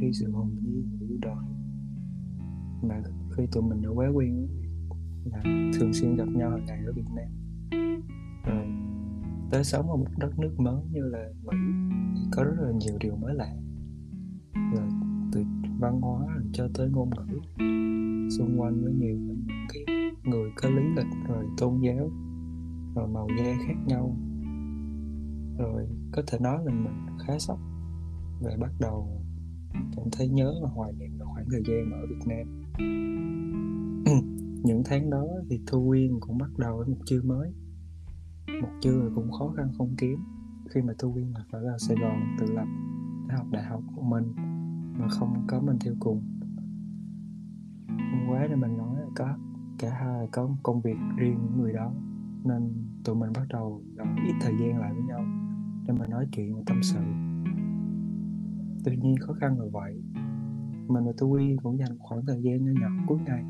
khi 0.05 0.13
sự 0.13 0.31
hồn 0.33 0.51
nhiên 0.63 0.89
và 0.93 1.07
yêu 1.09 1.19
đời 1.23 1.45
mà 2.83 3.03
khi 3.37 3.43
tụi 3.53 3.63
mình 3.63 3.83
đã 3.83 3.89
quá 3.89 4.09
quen 4.15 4.49
là 5.25 5.43
thường 5.79 5.93
xuyên 5.93 6.17
gặp 6.17 6.29
nhau 6.29 6.51
hàng 6.51 6.65
ngày 6.67 6.79
ở 6.87 6.93
Việt 6.93 7.07
Nam. 7.15 7.29
Rồi 8.47 8.67
tới 9.51 9.65
sống 9.65 9.91
ở 9.91 9.97
một 9.97 10.07
đất 10.19 10.39
nước 10.39 10.55
mới 10.59 10.83
như 10.93 11.01
là 11.01 11.29
Mỹ, 11.45 11.57
có 12.33 12.45
rất 12.45 12.55
là 12.59 12.73
nhiều 12.73 12.99
điều 13.01 13.17
mới 13.17 13.35
lạ. 13.35 13.57
Là 14.55 14.89
từ 15.33 15.45
văn 15.81 16.01
hóa 16.01 16.27
cho 16.53 16.69
tới 16.75 16.91
ngôn 16.91 17.11
ngữ, 17.11 17.39
xung 18.39 18.61
quanh 18.61 18.85
với 18.85 18.93
nhiều 18.93 19.17
những 19.17 19.47
cái 19.69 19.97
người 20.25 20.51
có 20.63 20.69
lý 20.69 20.83
lịch, 20.97 21.29
rồi 21.29 21.45
tôn 21.59 21.81
giáo, 21.81 22.11
rồi 22.95 23.09
màu 23.09 23.29
da 23.39 23.55
khác 23.67 23.77
nhau. 23.87 24.17
Rồi 25.59 25.89
có 26.13 26.23
thể 26.27 26.39
nói 26.41 26.59
là 26.65 26.73
mình 26.73 27.19
khá 27.27 27.39
sốc. 27.39 27.59
Và 28.41 28.57
bắt 28.61 28.71
đầu 28.81 29.24
cảm 29.75 30.11
thấy 30.13 30.29
nhớ 30.29 30.55
và 30.63 30.69
hoài 30.69 30.93
niệm 30.93 31.19
về 31.19 31.25
khoảng 31.35 31.47
thời 31.51 31.63
gian 31.69 31.91
ở 31.93 32.07
Việt 32.07 32.27
Nam. 32.27 32.63
Những 34.65 34.83
tháng 34.85 35.11
đó 35.11 35.27
thì 35.51 35.61
Thu 35.67 35.89
Quyên 35.89 36.21
cũng 36.21 36.39
bắt 36.39 36.51
đầu 36.59 36.77
với 36.77 36.89
một 36.89 37.01
chương 37.07 37.29
mới. 37.29 37.53
Một 38.63 38.69
chương 38.81 39.13
cũng 39.15 39.33
khó 39.33 39.53
khăn 39.57 39.73
không 39.79 39.95
kiếm 39.99 40.19
khi 40.71 40.83
mà 40.83 40.93
Thu 40.99 41.13
Quyên 41.13 41.27
là 41.27 41.41
phải 41.53 41.61
vào 41.61 41.79
Sài 41.79 41.97
Gòn 41.97 42.37
tự 42.39 42.47
lập 42.53 42.67
để 43.29 43.35
học 43.35 43.47
đại 43.51 43.65
học 43.65 43.83
của 43.97 44.03
mình 44.03 44.33
mà 44.99 45.09
không 45.09 45.45
có 45.49 45.61
mình 45.61 45.77
theo 45.85 45.95
cùng. 46.01 46.23
Không 47.89 48.27
quá 48.31 48.47
nên 48.51 48.61
mình 48.61 48.77
nói 48.77 48.97
là 49.01 49.07
có, 49.17 49.37
cả 49.79 49.91
hai 49.91 50.29
có 50.33 50.47
một 50.47 50.57
công 50.63 50.81
việc 50.81 50.97
riêng 51.17 51.39
những 51.43 51.59
người 51.59 51.73
đó, 51.73 51.93
nên 52.45 52.73
tụi 53.05 53.17
mình 53.17 53.31
bắt 53.35 53.47
đầu 53.49 53.83
dành 53.97 54.17
ít 54.27 54.35
thời 54.41 54.53
gian 54.61 54.79
lại 54.79 54.93
với 54.95 55.03
nhau 55.03 55.25
để 55.87 55.95
mà 55.99 56.07
nói 56.07 56.27
chuyện 56.33 56.57
và 56.57 56.63
tâm 56.67 56.83
sự 56.83 57.01
tuy 58.85 58.97
nhiên 58.97 59.17
khó 59.21 59.33
khăn 59.33 59.61
là 59.61 59.65
vậy 59.73 60.03
mình 60.89 61.05
và 61.05 61.13
tu 61.19 61.29
quy 61.29 61.57
cũng 61.63 61.79
dành 61.79 61.99
khoảng 61.99 62.27
thời 62.27 62.43
gian 62.43 62.65
nhỏ 62.65 62.73
nhỏ 62.81 62.89
cuối 63.07 63.19
ngày 63.27 63.45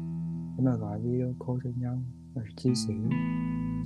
để 0.56 0.64
mà 0.64 0.76
gọi 0.76 1.00
video 1.00 1.34
call 1.46 1.58
cho 1.64 1.70
nhau 1.76 2.02
và 2.34 2.42
chia 2.56 2.74
sẻ 2.74 2.94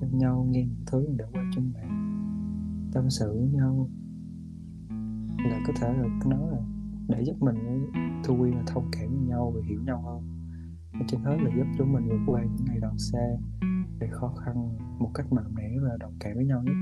cho 0.01 0.07
nhau 0.13 0.47
nghe 0.51 0.65
những 0.65 0.85
thứ 0.87 1.07
đã 1.19 1.25
qua 1.33 1.45
trên 1.55 1.73
mạng. 1.75 2.05
Tâm 2.93 3.11
sự 3.11 3.33
với 3.39 3.49
nhau 3.49 3.91
là 5.39 5.61
có 5.67 5.73
thể 5.81 5.93
là 5.93 6.09
nói 6.27 6.51
là 6.51 6.59
để 7.09 7.23
giúp 7.23 7.37
mình 7.41 7.57
với 7.65 8.03
thu 8.25 8.37
quy 8.37 8.51
là 8.51 8.63
thông 8.67 8.91
cảm 8.93 9.09
với 9.09 9.29
nhau 9.29 9.53
và 9.55 9.61
hiểu 9.69 9.83
nhau 9.83 10.03
hơn. 10.03 10.23
Và 10.93 11.01
trên 11.09 11.21
hết 11.21 11.37
là 11.41 11.51
giúp 11.57 11.67
chúng 11.79 11.93
mình 11.93 12.09
vượt 12.09 12.33
qua 12.33 12.43
những 12.45 12.65
ngày 12.67 12.79
đầu 12.81 12.97
xa 12.97 13.29
để 14.01 14.09
khó 14.11 14.35
khăn 14.45 14.79
một 14.99 15.11
cách 15.15 15.33
mạnh 15.33 15.55
mẽ 15.55 15.69
và 15.83 15.97
đồng 16.01 16.17
cảm 16.21 16.37
với 16.37 16.47
nhau 16.47 16.63
nhất 16.63 16.75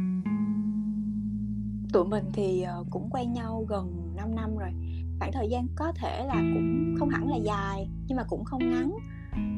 tụi 1.93 2.05
mình 2.05 2.25
thì 2.33 2.63
ờ, 2.63 2.85
cũng 2.91 3.11
quen 3.11 3.33
nhau 3.33 3.65
gần 3.69 4.13
5 4.17 4.35
năm 4.35 4.57
rồi. 4.59 4.71
Khoảng 5.19 5.33
thời 5.33 5.49
gian 5.49 5.67
có 5.77 5.93
thể 5.93 6.27
là 6.27 6.35
cũng 6.35 6.95
không 6.99 7.09
hẳn 7.09 7.29
là 7.29 7.37
dài 7.37 7.89
nhưng 8.09 8.17
mà 8.17 8.25
cũng 8.29 8.45
không 8.45 8.71
ngắn. 8.71 8.93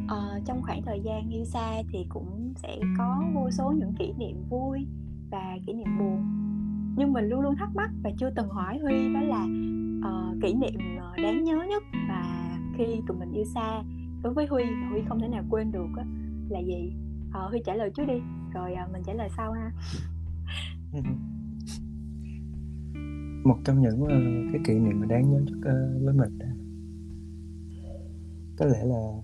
Uh, 0.04 0.44
trong 0.44 0.62
khoảng 0.62 0.82
thời 0.82 1.00
gian 1.00 1.30
yêu 1.30 1.44
xa 1.44 1.82
thì 1.92 2.06
cũng 2.08 2.52
sẽ 2.56 2.78
có 2.98 3.22
vô 3.34 3.50
số 3.50 3.72
những 3.76 3.94
kỷ 3.98 4.12
niệm 4.18 4.44
vui 4.48 4.86
và 5.30 5.58
kỷ 5.66 5.72
niệm 5.72 5.98
buồn. 5.98 6.26
Nhưng 6.96 7.12
mình 7.12 7.28
luôn 7.28 7.40
luôn 7.40 7.56
thắc 7.56 7.68
mắc 7.74 7.90
và 8.02 8.10
chưa 8.18 8.30
từng 8.36 8.48
hỏi 8.48 8.78
huy 8.78 9.14
đó 9.14 9.20
là 9.20 9.46
uh, 10.08 10.42
kỷ 10.42 10.54
niệm 10.54 10.80
đáng 11.22 11.44
nhớ 11.44 11.64
nhất 11.68 11.82
và 12.08 12.50
khi 12.76 12.84
tụi 13.06 13.16
mình 13.16 13.32
yêu 13.32 13.44
xa 13.44 13.82
đối 14.22 14.34
với 14.34 14.46
huy 14.46 14.64
huy 14.90 15.00
không 15.08 15.20
thể 15.20 15.28
nào 15.28 15.44
quên 15.50 15.72
được 15.72 15.88
á, 15.96 16.04
là 16.48 16.60
gì? 16.60 16.92
Uh, 17.28 17.50
huy 17.50 17.60
trả 17.64 17.74
lời 17.74 17.90
trước 17.94 18.04
đi 18.06 18.20
rồi 18.52 18.74
uh, 18.84 18.92
mình 18.92 19.02
trả 19.06 19.12
lời 19.12 19.28
sau 19.36 19.52
ha. 19.52 19.70
một 23.44 23.58
trong 23.64 23.80
những 23.80 24.02
uh, 24.02 24.52
cái 24.52 24.60
kỷ 24.64 24.74
niệm 24.74 25.00
mà 25.00 25.06
đáng 25.06 25.30
nhớ 25.30 25.38
nhất 25.38 25.56
uh, 25.58 26.04
với 26.04 26.14
mình 26.14 26.38
có 28.58 28.66
lẽ 28.66 28.84
là 28.84 29.22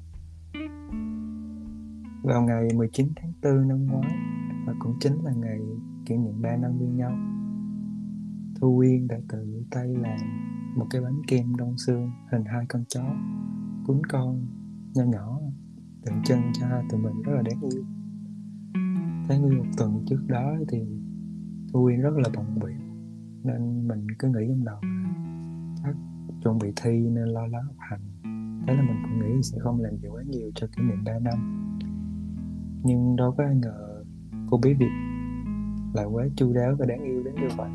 vào 2.23 2.43
ngày 2.43 2.69
19 2.75 3.09
tháng 3.17 3.33
4 3.43 3.69
năm 3.69 3.87
ngoái 3.87 4.13
và 4.67 4.75
cũng 4.79 4.97
chính 5.01 5.25
là 5.25 5.33
ngày 5.33 5.59
kỷ 6.07 6.17
niệm 6.17 6.43
3 6.43 6.57
năm 6.57 6.79
bên 6.81 6.97
nhau 6.97 7.19
Thu 8.61 8.77
Uyên 8.77 9.09
đã 9.09 9.17
tự 9.29 9.63
tay 9.71 9.89
làm 9.89 10.19
một 10.77 10.87
cái 10.91 11.03
bánh 11.03 11.23
kem 11.27 11.57
đông 11.57 11.79
xương 11.79 12.11
hình 12.33 12.45
hai 12.45 12.67
con 12.69 12.85
chó 12.89 13.05
cuốn 13.87 14.03
con 14.09 14.47
nho 14.95 15.05
nhỏ 15.05 15.41
tượng 16.05 16.23
chân 16.25 16.41
cho 16.61 16.67
tụi 16.91 17.01
mình 17.01 17.23
rất 17.23 17.33
là 17.33 17.43
đáng 17.43 17.61
yêu. 17.61 17.85
Thấy 19.29 19.39
nguyên 19.39 19.59
một 19.59 19.65
tuần 19.77 20.05
trước 20.07 20.21
đó 20.27 20.57
thì 20.69 20.79
Thu 21.73 21.87
Uyên 21.87 22.01
rất 22.01 22.15
là 22.17 22.29
bận 22.37 22.59
biệu 22.61 22.84
nên 23.45 23.89
mình 23.89 24.07
cứ 24.19 24.29
nghĩ 24.29 24.47
trong 24.49 24.65
đầu 24.65 24.79
chắc 25.83 25.95
chuẩn 26.43 26.59
bị 26.59 26.73
thi 26.83 26.91
nên 26.91 27.25
lo 27.25 27.47
lắng 27.47 27.65
học 27.65 27.77
hành. 27.79 28.01
Thế 28.67 28.75
là 28.75 28.83
mình 28.83 28.97
cũng 29.03 29.19
nghĩ 29.19 29.43
sẽ 29.43 29.59
không 29.61 29.81
làm 29.81 29.97
gì 29.97 30.09
quá 30.09 30.23
nhiều 30.27 30.51
cho 30.55 30.67
kỷ 30.67 30.83
niệm 30.83 31.05
3 31.05 31.19
năm. 31.19 31.69
Nhưng 32.85 33.17
đâu 33.17 33.35
có 33.39 33.45
ai 33.45 33.57
ngờ 33.57 34.05
cô 34.51 34.59
bí 34.63 34.75
Việt 34.75 34.91
lại 35.95 36.07
quá 36.07 36.25
chu 36.37 36.53
đáo 36.53 36.75
và 36.79 36.87
đáng 36.87 37.03
yêu 37.05 37.23
đến 37.23 37.35
như 37.35 37.49
vậy. 37.57 37.71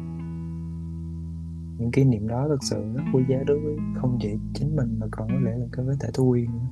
Những 1.78 1.92
kỷ 1.92 2.04
niệm 2.04 2.28
đó 2.28 2.48
thực 2.48 2.64
sự 2.64 2.94
rất 2.96 3.04
quý 3.14 3.24
giá 3.30 3.38
đối 3.48 3.60
với 3.60 3.78
không 3.96 4.18
chỉ 4.22 4.30
chính 4.54 4.76
mình 4.76 5.00
mà 5.00 5.08
còn 5.12 5.28
có 5.28 5.40
lẽ 5.44 5.58
là 5.58 5.66
cả 5.72 5.84
với 5.84 5.96
thể 6.00 6.10
Thu 6.14 6.32
Uyên 6.32 6.46
nữa. 6.46 6.68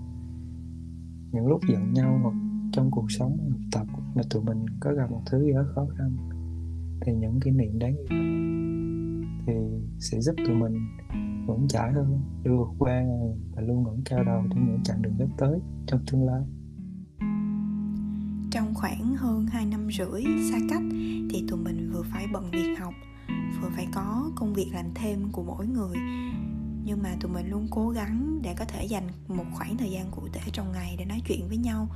Những 1.31 1.47
lúc 1.47 1.61
giận 1.69 1.93
nhau 1.93 2.19
hoặc 2.23 2.33
trong 2.71 2.91
cuộc 2.91 3.11
sống 3.11 3.37
học 3.51 3.61
tập 3.71 3.87
mà 4.15 4.21
tụi 4.29 4.43
mình 4.43 4.65
có 4.79 4.93
gặp 4.93 5.11
một 5.11 5.21
thứ 5.31 5.43
gì 5.43 5.53
đó 5.53 5.65
khó 5.75 5.87
khăn, 5.97 6.17
thì 7.01 7.13
những 7.15 7.39
kỷ 7.39 7.51
niệm 7.51 7.79
đáng 7.79 7.95
yêu 7.97 8.66
thì 9.47 9.53
sẽ 9.99 10.21
giúp 10.21 10.35
tụi 10.37 10.55
mình 10.55 10.87
vững 11.47 11.67
chãi 11.67 11.91
hơn, 11.91 12.21
đưa 12.43 12.57
vượt 12.57 12.69
qua 12.79 13.03
và 13.55 13.61
luôn 13.61 13.83
ngẩng 13.83 14.01
cao 14.05 14.23
đầu 14.23 14.43
trong 14.49 14.65
những 14.65 14.83
chặng 14.83 15.01
đường 15.01 15.13
sắp 15.19 15.27
tới 15.37 15.59
trong 15.87 16.05
tương 16.11 16.25
lai. 16.25 16.41
Trong 18.51 18.73
khoảng 18.75 19.15
hơn 19.15 19.45
2 19.47 19.65
năm 19.65 19.87
rưỡi 19.97 20.23
xa 20.51 20.57
cách 20.69 20.83
thì 21.29 21.45
tụi 21.49 21.59
mình 21.59 21.91
vừa 21.93 22.03
phải 22.11 22.27
bận 22.33 22.51
việc 22.51 22.75
học, 22.79 22.93
vừa 23.61 23.69
phải 23.75 23.87
có 23.93 24.31
công 24.35 24.53
việc 24.53 24.67
làm 24.73 24.85
thêm 24.95 25.31
của 25.31 25.43
mỗi 25.43 25.67
người. 25.67 25.95
Nhưng 26.83 27.03
mà 27.03 27.15
tụi 27.19 27.31
mình 27.31 27.49
luôn 27.49 27.67
cố 27.71 27.89
gắng 27.89 28.39
để 28.43 28.55
có 28.59 28.65
thể 28.65 28.85
dành 28.85 29.07
một 29.27 29.45
khoảng 29.53 29.77
thời 29.77 29.91
gian 29.91 30.11
cụ 30.11 30.21
thể 30.33 30.41
trong 30.51 30.71
ngày 30.71 30.95
để 30.99 31.05
nói 31.05 31.21
chuyện 31.27 31.47
với 31.47 31.57
nhau. 31.57 31.87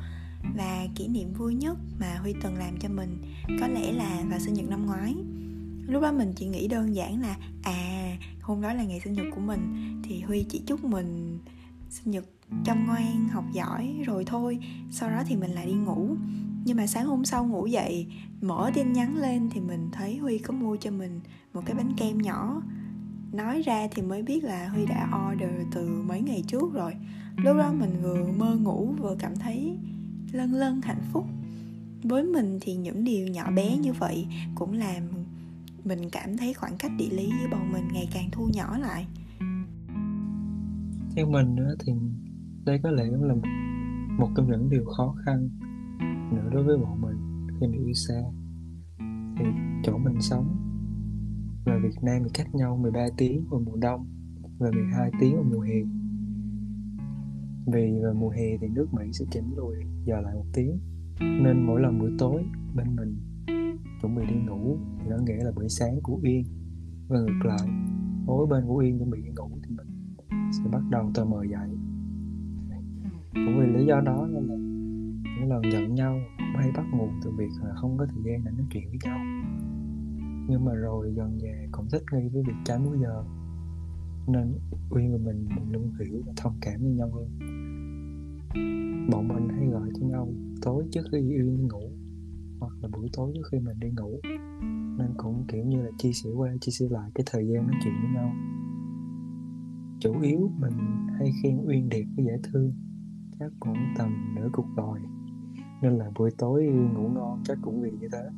Và 0.57 0.87
kỷ 0.95 1.07
niệm 1.07 1.33
vui 1.33 1.55
nhất 1.55 1.77
mà 1.99 2.17
huy 2.21 2.33
từng 2.43 2.55
làm 2.55 2.77
cho 2.79 2.89
mình 2.89 3.21
có 3.59 3.67
lẽ 3.67 3.91
là 3.91 4.23
vào 4.29 4.39
sinh 4.39 4.53
nhật 4.53 4.69
năm 4.69 4.85
ngoái 4.85 5.15
lúc 5.87 6.01
đó 6.01 6.11
mình 6.11 6.33
chỉ 6.35 6.47
nghĩ 6.47 6.67
đơn 6.67 6.95
giản 6.95 7.21
là 7.21 7.37
à 7.63 8.17
hôm 8.41 8.61
đó 8.61 8.73
là 8.73 8.83
ngày 8.83 8.99
sinh 8.99 9.13
nhật 9.13 9.25
của 9.35 9.41
mình, 9.41 10.01
thì 10.03 10.21
huy 10.21 10.45
chỉ 10.49 10.61
chúc 10.65 10.83
mình 10.83 11.39
sinh 11.89 12.11
nhật 12.11 12.25
chăm 12.65 12.85
ngoan, 12.85 13.27
học 13.31 13.45
giỏi, 13.53 13.95
rồi 14.05 14.23
thôi. 14.25 14.59
Sau 14.91 15.09
đó 15.09 15.23
thì 15.27 15.35
mình 15.35 15.51
lại 15.51 15.65
đi 15.65 15.73
ngủ. 15.73 16.15
Nhưng 16.65 16.77
mà 16.77 16.87
sáng 16.87 17.05
hôm 17.05 17.25
sau 17.25 17.47
ngủ 17.47 17.65
dậy, 17.65 18.07
mở 18.41 18.71
tin 18.73 18.93
nhắn 18.93 19.17
lên 19.17 19.49
thì 19.53 19.59
mình 19.59 19.89
thấy 19.91 20.17
huy 20.17 20.37
có 20.37 20.53
mua 20.53 20.77
cho 20.77 20.91
mình 20.91 21.19
một 21.53 21.61
cái 21.65 21.75
bánh 21.75 21.93
kem 21.97 22.17
nhỏ. 22.17 22.61
Nói 23.31 23.61
ra 23.61 23.87
thì 23.91 24.01
mới 24.01 24.23
biết 24.23 24.43
là 24.43 24.67
huy 24.67 24.85
đã 24.85 25.09
order 25.31 25.49
từ 25.71 26.03
mấy 26.07 26.21
ngày 26.21 26.43
trước 26.47 26.73
rồi. 26.73 26.93
Lúc 27.37 27.57
đó 27.57 27.73
mình 27.73 28.01
vừa 28.01 28.31
mơ 28.37 28.55
ngủ 28.55 28.93
vừa 28.99 29.15
cảm 29.19 29.35
thấy 29.35 29.77
lân 30.31 30.53
lân 30.53 30.81
hạnh 30.81 31.01
phúc. 31.13 31.25
Với 32.03 32.23
mình 32.23 32.57
thì 32.61 32.75
những 32.75 33.03
điều 33.03 33.27
nhỏ 33.27 33.51
bé 33.51 33.77
như 33.77 33.93
vậy 33.93 34.27
cũng 34.55 34.73
làm 34.73 35.03
mình 35.85 35.99
cảm 36.11 36.37
thấy 36.37 36.53
khoảng 36.53 36.77
cách 36.79 36.91
địa 36.97 37.09
lý 37.09 37.29
với 37.39 37.47
bọn 37.51 37.71
mình 37.71 37.87
ngày 37.93 38.09
càng 38.13 38.29
thu 38.31 38.49
nhỏ 38.53 38.77
lại. 38.77 39.07
Theo 41.15 41.29
mình 41.29 41.55
nữa 41.55 41.75
thì 41.79 41.93
đây 42.65 42.79
có 42.83 42.91
lẽ 42.91 43.03
cũng 43.09 43.23
là 43.23 43.35
một 44.17 44.29
trong 44.35 44.51
những 44.51 44.69
điều 44.69 44.85
khó 44.85 45.15
khăn 45.25 45.49
nữa 46.31 46.49
đối 46.51 46.63
với 46.63 46.77
bọn 46.77 47.01
mình 47.01 47.47
khi 47.47 47.67
mà 47.67 47.77
yêu 47.85 47.93
xa. 47.93 48.21
Thì 49.37 49.45
chỗ 49.83 49.97
mình 49.97 50.21
sống 50.21 50.57
và 51.65 51.79
Việt 51.83 52.03
Nam 52.03 52.23
thì 52.23 52.29
cách 52.33 52.55
nhau 52.55 52.77
13 52.81 53.05
tiếng 53.17 53.45
vào 53.49 53.59
mùa 53.59 53.77
đông 53.81 54.07
và 54.59 54.71
12 54.71 55.11
tiếng 55.19 55.35
vào 55.35 55.45
mùa 55.51 55.61
hè. 55.61 55.81
Vì 57.73 57.91
vào 58.03 58.13
mùa 58.13 58.29
hè 58.29 58.57
thì 58.61 58.67
nước 58.67 58.87
Mỹ 58.93 59.03
sẽ 59.13 59.25
chỉnh 59.31 59.55
lùi, 59.55 59.75
giờ 60.05 60.21
lại 60.21 60.35
một 60.35 60.45
tiếng, 60.53 60.79
nên 61.19 61.65
mỗi 61.67 61.81
lần 61.81 61.99
buổi 61.99 62.11
tối 62.19 62.43
bên 62.75 62.95
mình 62.95 63.17
chuẩn 64.01 64.15
bị 64.15 64.23
đi 64.25 64.35
ngủ 64.35 64.77
thì 64.99 65.09
nó 65.09 65.17
nghĩa 65.17 65.43
là 65.43 65.51
buổi 65.55 65.69
sáng 65.69 65.99
của 66.03 66.19
Uyên 66.23 66.43
và 67.07 67.19
ngược 67.19 67.45
lại 67.45 67.67
mỗi 68.25 68.47
bên 68.47 68.63
của 68.67 68.79
Uyên 68.79 68.97
chuẩn 68.97 69.09
bị 69.09 69.21
đi 69.21 69.29
ngủ 69.35 69.49
thì 69.63 69.75
mình 69.75 69.87
sẽ 70.51 70.63
bắt 70.71 70.81
đầu 70.89 71.11
tờ 71.13 71.25
mờ 71.25 71.43
dậy. 71.43 71.69
Cũng 73.33 73.59
vì 73.59 73.67
lý 73.67 73.85
do 73.85 74.01
đó 74.05 74.27
nên 74.31 74.43
là 74.43 74.55
những 75.23 75.49
lần 75.49 75.61
giận 75.71 75.95
nhau 75.95 76.17
hay 76.55 76.71
bắt 76.71 76.85
nguồn 76.93 77.09
từ 77.23 77.31
việc 77.37 77.49
là 77.63 77.73
không 77.75 77.97
có 77.97 78.05
thời 78.05 78.23
gian 78.25 78.43
để 78.45 78.51
nói 78.51 78.67
chuyện 78.71 78.83
với 78.89 78.97
nhau. 79.03 79.19
Nhưng 80.49 80.65
mà 80.65 80.73
rồi 80.73 81.13
dần 81.15 81.39
dà 81.39 81.67
cũng 81.71 81.87
thích 81.91 82.03
nghi 82.11 82.29
với 82.33 82.43
việc 82.43 82.53
trái 82.65 82.79
múi 82.79 82.97
giờ 83.01 83.23
nên 84.27 84.59
uyên 84.89 85.11
và 85.11 85.17
mình 85.17 85.47
luôn 85.71 85.91
hiểu 85.99 86.21
và 86.25 86.33
thông 86.37 86.53
cảm 86.61 86.81
với 86.81 86.91
nhau 86.91 87.11
hơn. 87.13 87.27
Bọn 89.11 89.27
mình 89.27 89.49
hay 89.49 89.67
gọi 89.67 89.89
cho 89.99 90.07
nhau 90.07 90.27
tối 90.61 90.85
trước 90.91 91.01
khi 91.11 91.17
uyên 91.17 91.57
đi 91.57 91.63
ngủ 91.63 91.89
hoặc 92.61 92.73
là 92.81 92.89
buổi 92.93 93.09
tối 93.13 93.31
trước 93.35 93.41
khi 93.51 93.59
mình 93.59 93.79
đi 93.79 93.87
ngủ. 93.97 94.19
Nên 94.97 95.13
cũng, 95.17 95.43
kiểu 95.47 95.65
như 95.65 95.81
là, 95.81 95.89
chia 95.97 96.11
sẻ 96.11 96.29
qua, 96.35 96.49
chia 96.61 96.71
sẻ 96.71 96.85
lại 96.89 97.11
cái 97.15 97.23
thời 97.31 97.47
gian 97.47 97.67
nói 97.67 97.75
chuyện 97.83 97.93
với 98.01 98.11
nhau. 98.13 98.33
Chủ 99.99 100.19
yếu 100.21 100.51
mình 100.59 101.07
hay 101.19 101.31
khen 101.43 101.65
uyên 101.65 101.89
đẹp 101.89 102.03
với 102.15 102.25
dễ 102.25 102.37
thương, 102.43 102.73
chắc 103.39 103.51
cũng 103.59 103.77
tầm 103.97 104.35
nửa 104.35 104.49
cuộc 104.53 104.67
đời. 104.77 105.01
Nên 105.81 105.97
là 105.97 106.11
buổi 106.15 106.31
tối 106.37 106.65
ngủ 106.65 107.09
ngon 107.09 107.41
chắc 107.43 107.57
cũng 107.61 107.81
vì 107.81 107.91
như 107.91 108.07
thế. 108.11 108.29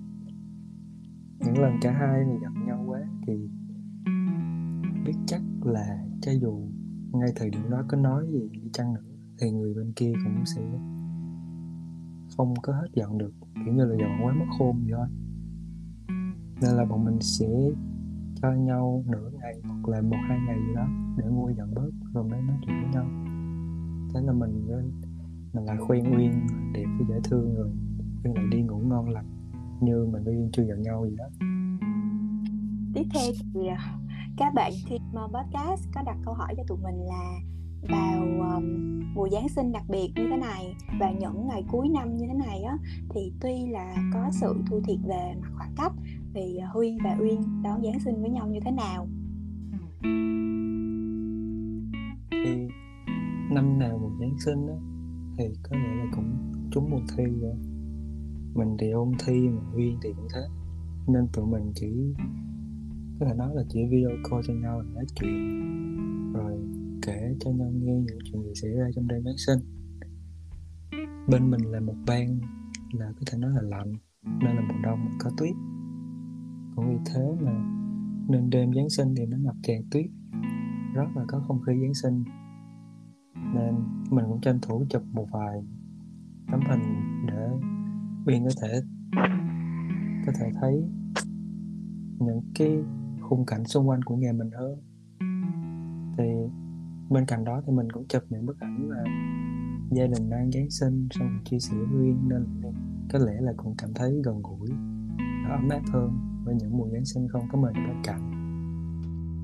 Những 1.39 1.58
lần 1.58 1.74
cả 1.82 1.92
hai 1.92 2.25
mà 2.25 2.34
giận 2.42 2.65
nhau 2.68 2.84
quá 2.88 3.00
thì 3.27 3.34
biết 5.06 5.13
chắc 5.25 5.42
là 5.62 6.06
cho 6.22 6.32
dù 6.32 6.68
ngay 7.13 7.30
thời 7.36 7.50
điểm 7.50 7.70
đó 7.70 7.84
có 7.88 7.98
nói 7.98 8.25
gì 8.32 8.50
đi 8.51 8.70
chăng 8.74 8.94
nữa, 8.94 9.01
thì 9.42 9.51
người 9.51 9.74
bên 9.74 9.94
kia 9.96 10.13
cũng 10.24 10.46
sẽ 10.46 10.62
không 12.38 12.54
có 12.62 12.74
hết 12.74 12.88
giận 12.94 13.18
được, 13.18 13.32
kiểu 13.66 13.74
như 13.74 13.86
là 13.86 13.96
giận 14.00 14.25
quá 14.25 14.34
mất 14.34 14.46
khôn 14.58 14.80
gì 14.86 14.92
thôi. 14.92 15.08
Nên 16.62 16.72
là 16.72 16.86
bọn 16.86 17.06
mình 17.06 17.22
sẽ 17.22 17.48
cho 18.42 18.52
nhau 18.52 19.04
nửa 19.08 19.30
ngày 19.40 19.54
hoặc 19.63 19.88
là 19.88 20.02
một 20.02 20.18
hai 20.28 20.40
ngày 20.48 20.58
gì 20.68 20.74
đó 20.75 20.88
để 21.18 21.25
nguôi 21.30 21.54
giận 21.58 21.74
bớt, 21.75 21.92
rồi 22.13 22.24
mới 22.24 22.42
nói 22.42 22.58
chuyện 22.66 22.75
với 22.82 22.92
nhau. 22.94 23.06
Thế 24.13 24.22
là 24.25 24.34
mình 24.34 24.68
mình 25.54 25.66
lại 25.66 25.78
khuyên 25.88 26.18
uyên 26.18 26.48
đẹp 26.74 26.86
với 26.98 27.08
dễ 27.10 27.20
thương 27.24 27.56
rồi 27.56 27.70
uyên 28.24 28.34
lại 28.36 28.46
đi 28.52 28.62
ngủ 28.62 28.78
ngon 28.78 29.10
lành, 29.10 29.25
như 29.82 30.08
mình 30.12 30.24
với 30.24 30.36
Uyên 30.36 30.50
chưa 30.54 30.63
giận 30.68 30.82
nhau 30.82 31.06
gì 31.10 31.16
đó. 31.16 31.25
Tiếp 32.94 33.04
theo 33.13 33.32
thì 33.54 33.68
à, 33.68 33.96
các 34.38 34.54
bạn 34.54 34.72
khi 34.86 34.98
mà 35.13 35.22
podcast 35.22 35.90
có 35.96 36.02
đặt 36.06 36.18
câu 36.25 36.34
hỏi 36.34 36.54
cho 36.58 36.63
tụi 36.68 36.78
mình 36.78 36.96
là 36.96 37.40
vào 37.90 38.22
um, 38.22 38.84
mùa 39.16 39.30
Giáng 39.32 39.50
sinh 39.50 39.72
đặc 39.72 39.84
biệt 39.90 40.12
như 40.16 40.28
thế 40.30 40.38
này 40.38 40.75
và 41.00 41.12
những 41.12 41.48
ngày 41.48 41.63
cuối 41.72 41.90
năm 41.90 42.16
như 42.18 42.25
thế 42.28 42.34
này 42.34 42.62
á 42.62 42.78
thì 43.10 43.32
tuy 43.42 43.66
là 43.68 43.96
có 44.13 44.30
sự 44.32 44.56
thu 44.70 44.82
thiệt 44.82 45.00
về 45.08 45.34
mặt 45.42 45.50
khoảng 45.58 45.74
cách 45.78 45.94
thì 46.34 46.58
ờ, 46.58 46.68
Huy 46.74 46.98
và 47.04 47.18
Uyên 47.20 47.42
đón 47.63 47.84
Giáng 47.84 48.00
sinh 48.00 48.22
với 48.22 48.30
nhau 48.30 48.48
như 48.48 48.60
thế 48.66 48.72
nào? 48.72 49.08
Thì 52.32 52.68
năm 53.52 53.80
nào 53.80 53.98
mùa 54.02 54.12
Giáng 54.20 54.40
sinh 54.40 54.68
á 54.68 54.75
thì 55.38 55.46
có 55.63 55.78
lẽ 55.78 55.96
là 55.96 56.06
cũng 56.16 56.52
trúng 56.72 56.90
mùa 56.90 57.02
thi 57.18 57.24
rồi. 57.42 57.56
Mình 58.56 58.78
thì 58.80 58.90
ôn 58.90 59.12
thi 59.25 59.34
mà 59.34 59.62
Uyên 59.75 59.98
thì 60.04 60.10
cũng 60.16 60.28
thế. 60.34 60.42
Nên 61.08 61.28
tụi 61.34 61.46
mình 61.46 61.72
chỉ 61.75 62.13
có 63.20 63.25
thể 63.25 63.34
nói 63.36 63.50
là 63.56 63.63
chỉ 63.70 63.80
video 63.92 64.10
call 64.30 64.42
cho 64.48 64.54
nhau 64.54 64.82
để 64.82 64.90
nói 64.96 65.06
chuyện. 65.16 66.34
Rồi 66.34 66.58
kể 67.05 67.36
cho 67.39 67.51
nhau 67.51 67.72
nghe 67.74 67.93
những 67.93 68.19
chuyện 68.24 68.43
gì 68.43 68.51
xảy 68.55 68.72
ra 68.72 68.86
trong 68.95 69.07
đêm 69.07 69.24
Giáng 69.24 69.38
sinh. 69.38 69.60
Bên 71.27 71.51
mình 71.51 71.62
là 71.72 71.79
một 71.79 71.95
bang 72.07 72.39
là 72.91 73.12
có 73.15 73.22
thể 73.31 73.38
nói 73.38 73.51
là 73.51 73.62
lạnh, 73.62 73.93
nên 74.24 74.55
là 74.55 74.62
mùa 74.62 74.81
đông 74.83 75.00
có 75.19 75.29
tuyết. 75.38 75.55
Cũng 76.75 76.89
vì 76.89 77.12
thế 77.13 77.25
mà 77.41 77.51
nên 78.29 78.50
đêm 78.50 78.74
Giáng 78.74 78.89
sinh 78.89 79.15
thì 79.17 79.25
nó 79.25 79.38
ngập 79.38 79.55
tràn 79.63 79.81
tuyết, 79.91 80.05
rất 80.93 81.05
là 81.15 81.25
có 81.27 81.39
không 81.48 81.62
khí 81.62 81.74
Giáng 81.81 81.93
sinh. 81.93 82.24
Nên 83.53 83.75
mình 84.10 84.25
cũng 84.27 84.41
tranh 84.41 84.60
thủ 84.62 84.86
chụp 84.89 85.03
một 85.12 85.27
vài 85.31 85.60
tấm 86.51 86.60
hình 86.69 86.81
để 87.27 87.50
biên 88.25 88.43
có 88.43 88.51
thể 88.62 88.81
có 90.25 90.31
thể 90.39 90.51
thấy 90.62 90.83
những 92.19 92.41
cái 92.55 92.77
khung 93.22 93.45
cảnh 93.45 93.65
xung 93.65 93.89
quanh 93.89 94.01
của 94.01 94.15
nhà 94.15 94.31
mình 94.33 94.50
hơn. 94.51 94.79
Thì 96.17 96.24
bên 97.13 97.25
cạnh 97.25 97.43
đó 97.43 97.62
thì 97.65 97.74
mình 97.74 97.91
cũng 97.91 98.08
chụp 98.08 98.24
những 98.29 98.46
bức 98.46 98.60
ảnh 98.60 98.89
là 98.89 99.03
gia 99.91 100.08
đình 100.08 100.29
đang 100.29 100.51
Giáng 100.51 100.70
sinh 100.70 101.08
xong 101.12 101.39
chia 101.46 101.60
sẻ 101.60 101.77
riêng 101.91 102.29
nên 102.29 102.62
có 103.12 103.20
lẽ 103.20 103.34
là 103.41 103.53
cũng 103.58 103.75
cảm 103.77 103.93
thấy 103.93 104.22
gần 104.24 104.41
gũi 104.41 104.70
nó 105.43 105.55
ấm 105.55 105.70
áp 105.70 105.82
hơn 105.93 106.12
với 106.46 106.55
những 106.55 106.77
mùa 106.77 106.88
Giáng 106.93 107.05
sinh 107.05 107.27
không 107.27 107.41
có 107.51 107.58
mình 107.58 107.74
bên 107.74 108.01
cạnh. 108.03 108.32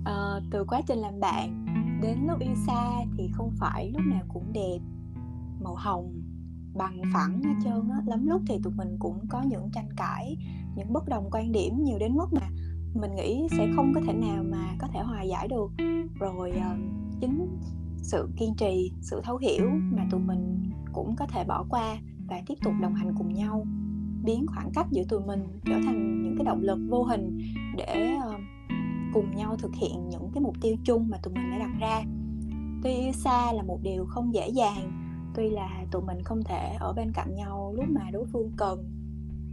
À, 0.05 0.39
từ 0.51 0.65
quá 0.67 0.81
trình 0.87 0.97
làm 0.99 1.19
bạn 1.19 1.65
đến 2.01 2.17
lúc 2.27 2.39
yêu 2.39 2.55
xa 2.67 3.05
thì 3.17 3.29
không 3.33 3.51
phải 3.59 3.91
lúc 3.91 4.01
nào 4.05 4.23
cũng 4.27 4.53
đẹp 4.53 4.79
màu 5.61 5.75
hồng 5.75 6.21
bằng 6.75 7.01
phẳng 7.13 7.43
hết 7.43 7.53
trơn 7.63 7.89
á. 7.89 8.01
Lắm 8.05 8.27
lúc 8.27 8.41
thì 8.47 8.59
tụi 8.63 8.73
mình 8.73 8.95
cũng 8.99 9.27
có 9.29 9.41
những 9.41 9.69
tranh 9.73 9.89
cãi 9.97 10.37
những 10.75 10.93
bất 10.93 11.07
đồng 11.09 11.29
quan 11.31 11.51
điểm 11.51 11.83
nhiều 11.83 11.99
đến 11.99 12.17
mức 12.17 12.33
mà 12.33 12.49
mình 12.93 13.15
nghĩ 13.15 13.47
sẽ 13.57 13.67
không 13.75 13.91
có 13.95 14.01
thể 14.07 14.13
nào 14.13 14.43
mà 14.43 14.75
có 14.79 14.87
thể 14.93 14.99
hòa 14.99 15.21
giải 15.21 15.47
được. 15.47 15.71
Rồi 16.19 16.53
uh, 16.57 16.98
chính 17.21 17.57
sự 18.01 18.29
kiên 18.37 18.53
trì, 18.57 18.91
sự 19.01 19.21
thấu 19.23 19.37
hiểu 19.37 19.69
mà 19.91 20.05
tụi 20.11 20.19
mình 20.19 20.63
cũng 20.93 21.15
có 21.15 21.25
thể 21.25 21.43
bỏ 21.43 21.65
qua 21.69 21.97
và 22.27 22.41
tiếp 22.47 22.55
tục 22.63 22.73
đồng 22.81 22.93
hành 22.93 23.13
cùng 23.17 23.33
nhau, 23.33 23.65
biến 24.23 24.45
khoảng 24.47 24.71
cách 24.73 24.87
giữa 24.91 25.03
tụi 25.09 25.21
mình 25.21 25.43
trở 25.65 25.75
thành 25.85 26.23
những 26.23 26.35
cái 26.37 26.45
động 26.45 26.61
lực 26.61 26.79
vô 26.89 27.03
hình 27.03 27.37
để 27.77 28.15
ờ, 28.23 28.33
cùng 29.13 29.35
nhau 29.35 29.55
thực 29.59 29.75
hiện 29.75 30.09
những 30.09 30.31
cái 30.33 30.43
mục 30.43 30.55
tiêu 30.61 30.75
chung 30.83 31.09
mà 31.09 31.17
tụi 31.23 31.33
mình 31.33 31.51
đã 31.51 31.57
đặt 31.57 31.71
ra. 31.79 32.01
Tuy 32.83 32.91
yêu 32.91 33.11
xa 33.11 33.53
là 33.53 33.63
một 33.63 33.79
điều 33.83 34.05
không 34.05 34.33
dễ 34.33 34.49
dàng, 34.49 34.91
tuy 35.35 35.49
là 35.49 35.85
tụi 35.91 36.01
mình 36.01 36.23
không 36.23 36.43
thể 36.43 36.75
ở 36.79 36.93
bên 36.93 37.11
cạnh 37.13 37.35
nhau 37.35 37.73
lúc 37.75 37.85
mà 37.89 38.11
đối 38.11 38.25
phương 38.25 38.51
cần, 38.57 38.83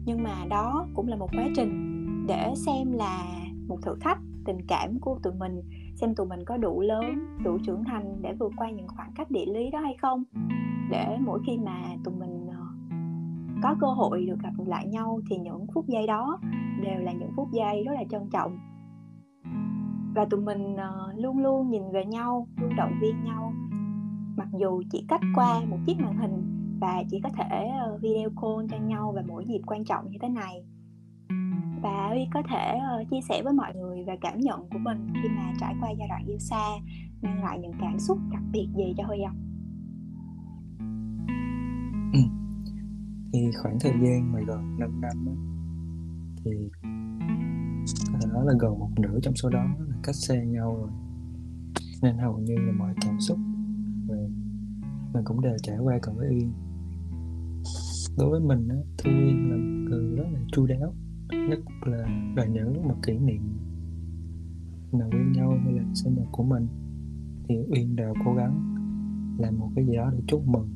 nhưng 0.04 0.22
mà 0.22 0.44
đó 0.50 0.86
cũng 0.94 1.08
là 1.08 1.16
một 1.16 1.28
quá 1.32 1.48
trình 1.56 1.92
để 2.28 2.54
xem 2.56 2.92
là 2.92 3.24
một 3.68 3.78
thử 3.82 3.94
thách 4.00 4.18
tình 4.44 4.66
cảm 4.68 5.00
của 5.00 5.18
tụi 5.22 5.34
mình 5.34 5.62
xem 5.96 6.14
tụi 6.14 6.26
mình 6.26 6.44
có 6.44 6.56
đủ 6.56 6.80
lớn, 6.80 7.36
đủ 7.44 7.58
trưởng 7.58 7.84
thành 7.84 8.22
để 8.22 8.34
vượt 8.38 8.52
qua 8.56 8.70
những 8.70 8.88
khoảng 8.88 9.12
cách 9.14 9.30
địa 9.30 9.46
lý 9.46 9.70
đó 9.70 9.80
hay 9.80 9.94
không. 9.94 10.24
Để 10.90 11.16
mỗi 11.20 11.40
khi 11.46 11.58
mà 11.58 11.82
tụi 12.04 12.14
mình 12.14 12.46
ờ, 12.48 12.66
có 13.62 13.76
cơ 13.80 13.86
hội 13.86 14.26
được 14.26 14.38
gặp 14.42 14.52
lại 14.66 14.86
nhau 14.86 15.20
thì 15.30 15.36
những 15.36 15.66
phút 15.74 15.86
giây 15.88 16.06
đó 16.06 16.38
đều 16.82 16.98
là 16.98 17.12
những 17.12 17.30
phút 17.36 17.48
giây 17.52 17.84
rất 17.84 17.92
là 17.94 18.04
trân 18.10 18.22
trọng. 18.32 18.58
Và 20.14 20.24
tụi 20.24 20.40
mình 20.40 20.76
ờ, 20.76 21.12
luôn 21.16 21.38
luôn 21.38 21.70
nhìn 21.70 21.82
về 21.92 22.04
nhau, 22.04 22.46
luôn 22.60 22.76
động 22.76 22.92
viên 23.00 23.24
nhau. 23.24 23.52
Mặc 24.36 24.48
dù 24.58 24.82
chỉ 24.90 25.04
cách 25.08 25.20
qua 25.34 25.60
một 25.68 25.78
chiếc 25.86 26.00
màn 26.00 26.16
hình 26.16 26.42
và 26.80 27.02
chỉ 27.10 27.20
có 27.20 27.30
thể 27.36 27.68
ờ, 27.80 27.98
video 28.02 28.30
call 28.30 28.66
cho 28.70 28.76
nhau 28.76 29.12
vào 29.12 29.24
mỗi 29.28 29.44
dịp 29.44 29.60
quan 29.66 29.84
trọng 29.84 30.10
như 30.10 30.18
thế 30.22 30.28
này 30.28 30.64
và 31.82 32.08
Huy 32.08 32.26
có 32.34 32.42
thể 32.50 32.78
uh, 33.00 33.10
chia 33.10 33.20
sẻ 33.28 33.42
với 33.42 33.52
mọi 33.52 33.74
người 33.74 34.04
về 34.04 34.16
cảm 34.20 34.40
nhận 34.40 34.60
của 34.70 34.78
mình 34.78 35.06
khi 35.22 35.28
mà 35.28 35.52
trải 35.60 35.74
qua 35.80 35.90
giai 35.98 36.08
đoạn 36.08 36.24
yêu 36.26 36.38
xa 36.38 36.68
mang 37.22 37.44
lại 37.44 37.58
những 37.58 37.72
cảm 37.80 37.98
xúc 37.98 38.18
đặc 38.32 38.42
biệt 38.52 38.68
gì 38.76 38.94
cho 38.96 39.04
Huy 39.04 39.18
không? 39.26 39.36
Ừ. 42.12 42.20
Thì 43.32 43.52
khoảng 43.62 43.78
thời 43.80 43.92
gian 43.92 44.32
mà 44.32 44.40
gần 44.46 44.78
5 44.78 45.00
năm 45.00 45.26
á, 45.26 45.34
thì 46.44 46.50
ờ, 46.82 46.88
có 48.12 48.18
thể 48.22 48.28
nói 48.32 48.44
là 48.46 48.52
gần 48.60 48.78
một 48.78 48.90
nửa 48.98 49.20
trong 49.22 49.34
số 49.34 49.48
đó 49.48 49.64
là 49.78 49.96
cách 50.02 50.14
xa 50.14 50.34
nhau 50.34 50.76
rồi 50.76 50.88
nên 52.02 52.18
hầu 52.18 52.38
như 52.38 52.54
là 52.56 52.72
mọi 52.72 52.94
cảm 53.00 53.20
xúc 53.20 53.38
về 54.08 54.28
mình 55.14 55.24
cũng 55.24 55.40
đều 55.40 55.56
trải 55.62 55.78
qua 55.78 55.98
cùng 56.02 56.16
với 56.16 56.28
Uyên 56.28 56.52
đối 58.18 58.30
với 58.30 58.40
mình 58.40 58.68
á, 58.68 58.76
Thu 58.98 59.10
Uyên 59.10 59.50
là 59.50 59.56
một 59.56 59.90
người 59.90 60.16
rất 60.16 60.24
là 60.32 60.40
chu 60.52 60.66
đáo 60.66 60.94
nhất 61.30 61.60
là 61.86 62.32
là 62.36 62.46
những 62.46 62.88
mà 62.88 62.94
kỷ 63.06 63.18
niệm 63.18 63.42
nào 64.92 65.08
quen 65.12 65.32
nhau 65.32 65.58
hay 65.64 65.72
là 65.72 65.82
sinh 65.94 66.14
nhật 66.14 66.26
của 66.32 66.44
mình 66.44 66.66
thì 67.48 67.54
uyên 67.68 67.96
đều 67.96 68.14
cố 68.24 68.34
gắng 68.34 68.76
làm 69.38 69.58
một 69.58 69.70
cái 69.76 69.86
gì 69.86 69.96
đó 69.96 70.10
để 70.12 70.18
chúc 70.26 70.48
mừng. 70.48 70.68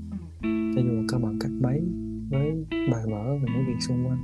Cho 0.42 0.82
dù 0.82 0.90
là 0.90 1.02
có 1.08 1.18
bằng 1.18 1.38
cách 1.40 1.52
mấy 1.60 1.82
với 2.30 2.64
bài 2.70 3.04
vở 3.06 3.38
và 3.38 3.54
những 3.54 3.66
việc 3.66 3.80
xung 3.80 4.06
quanh. 4.06 4.18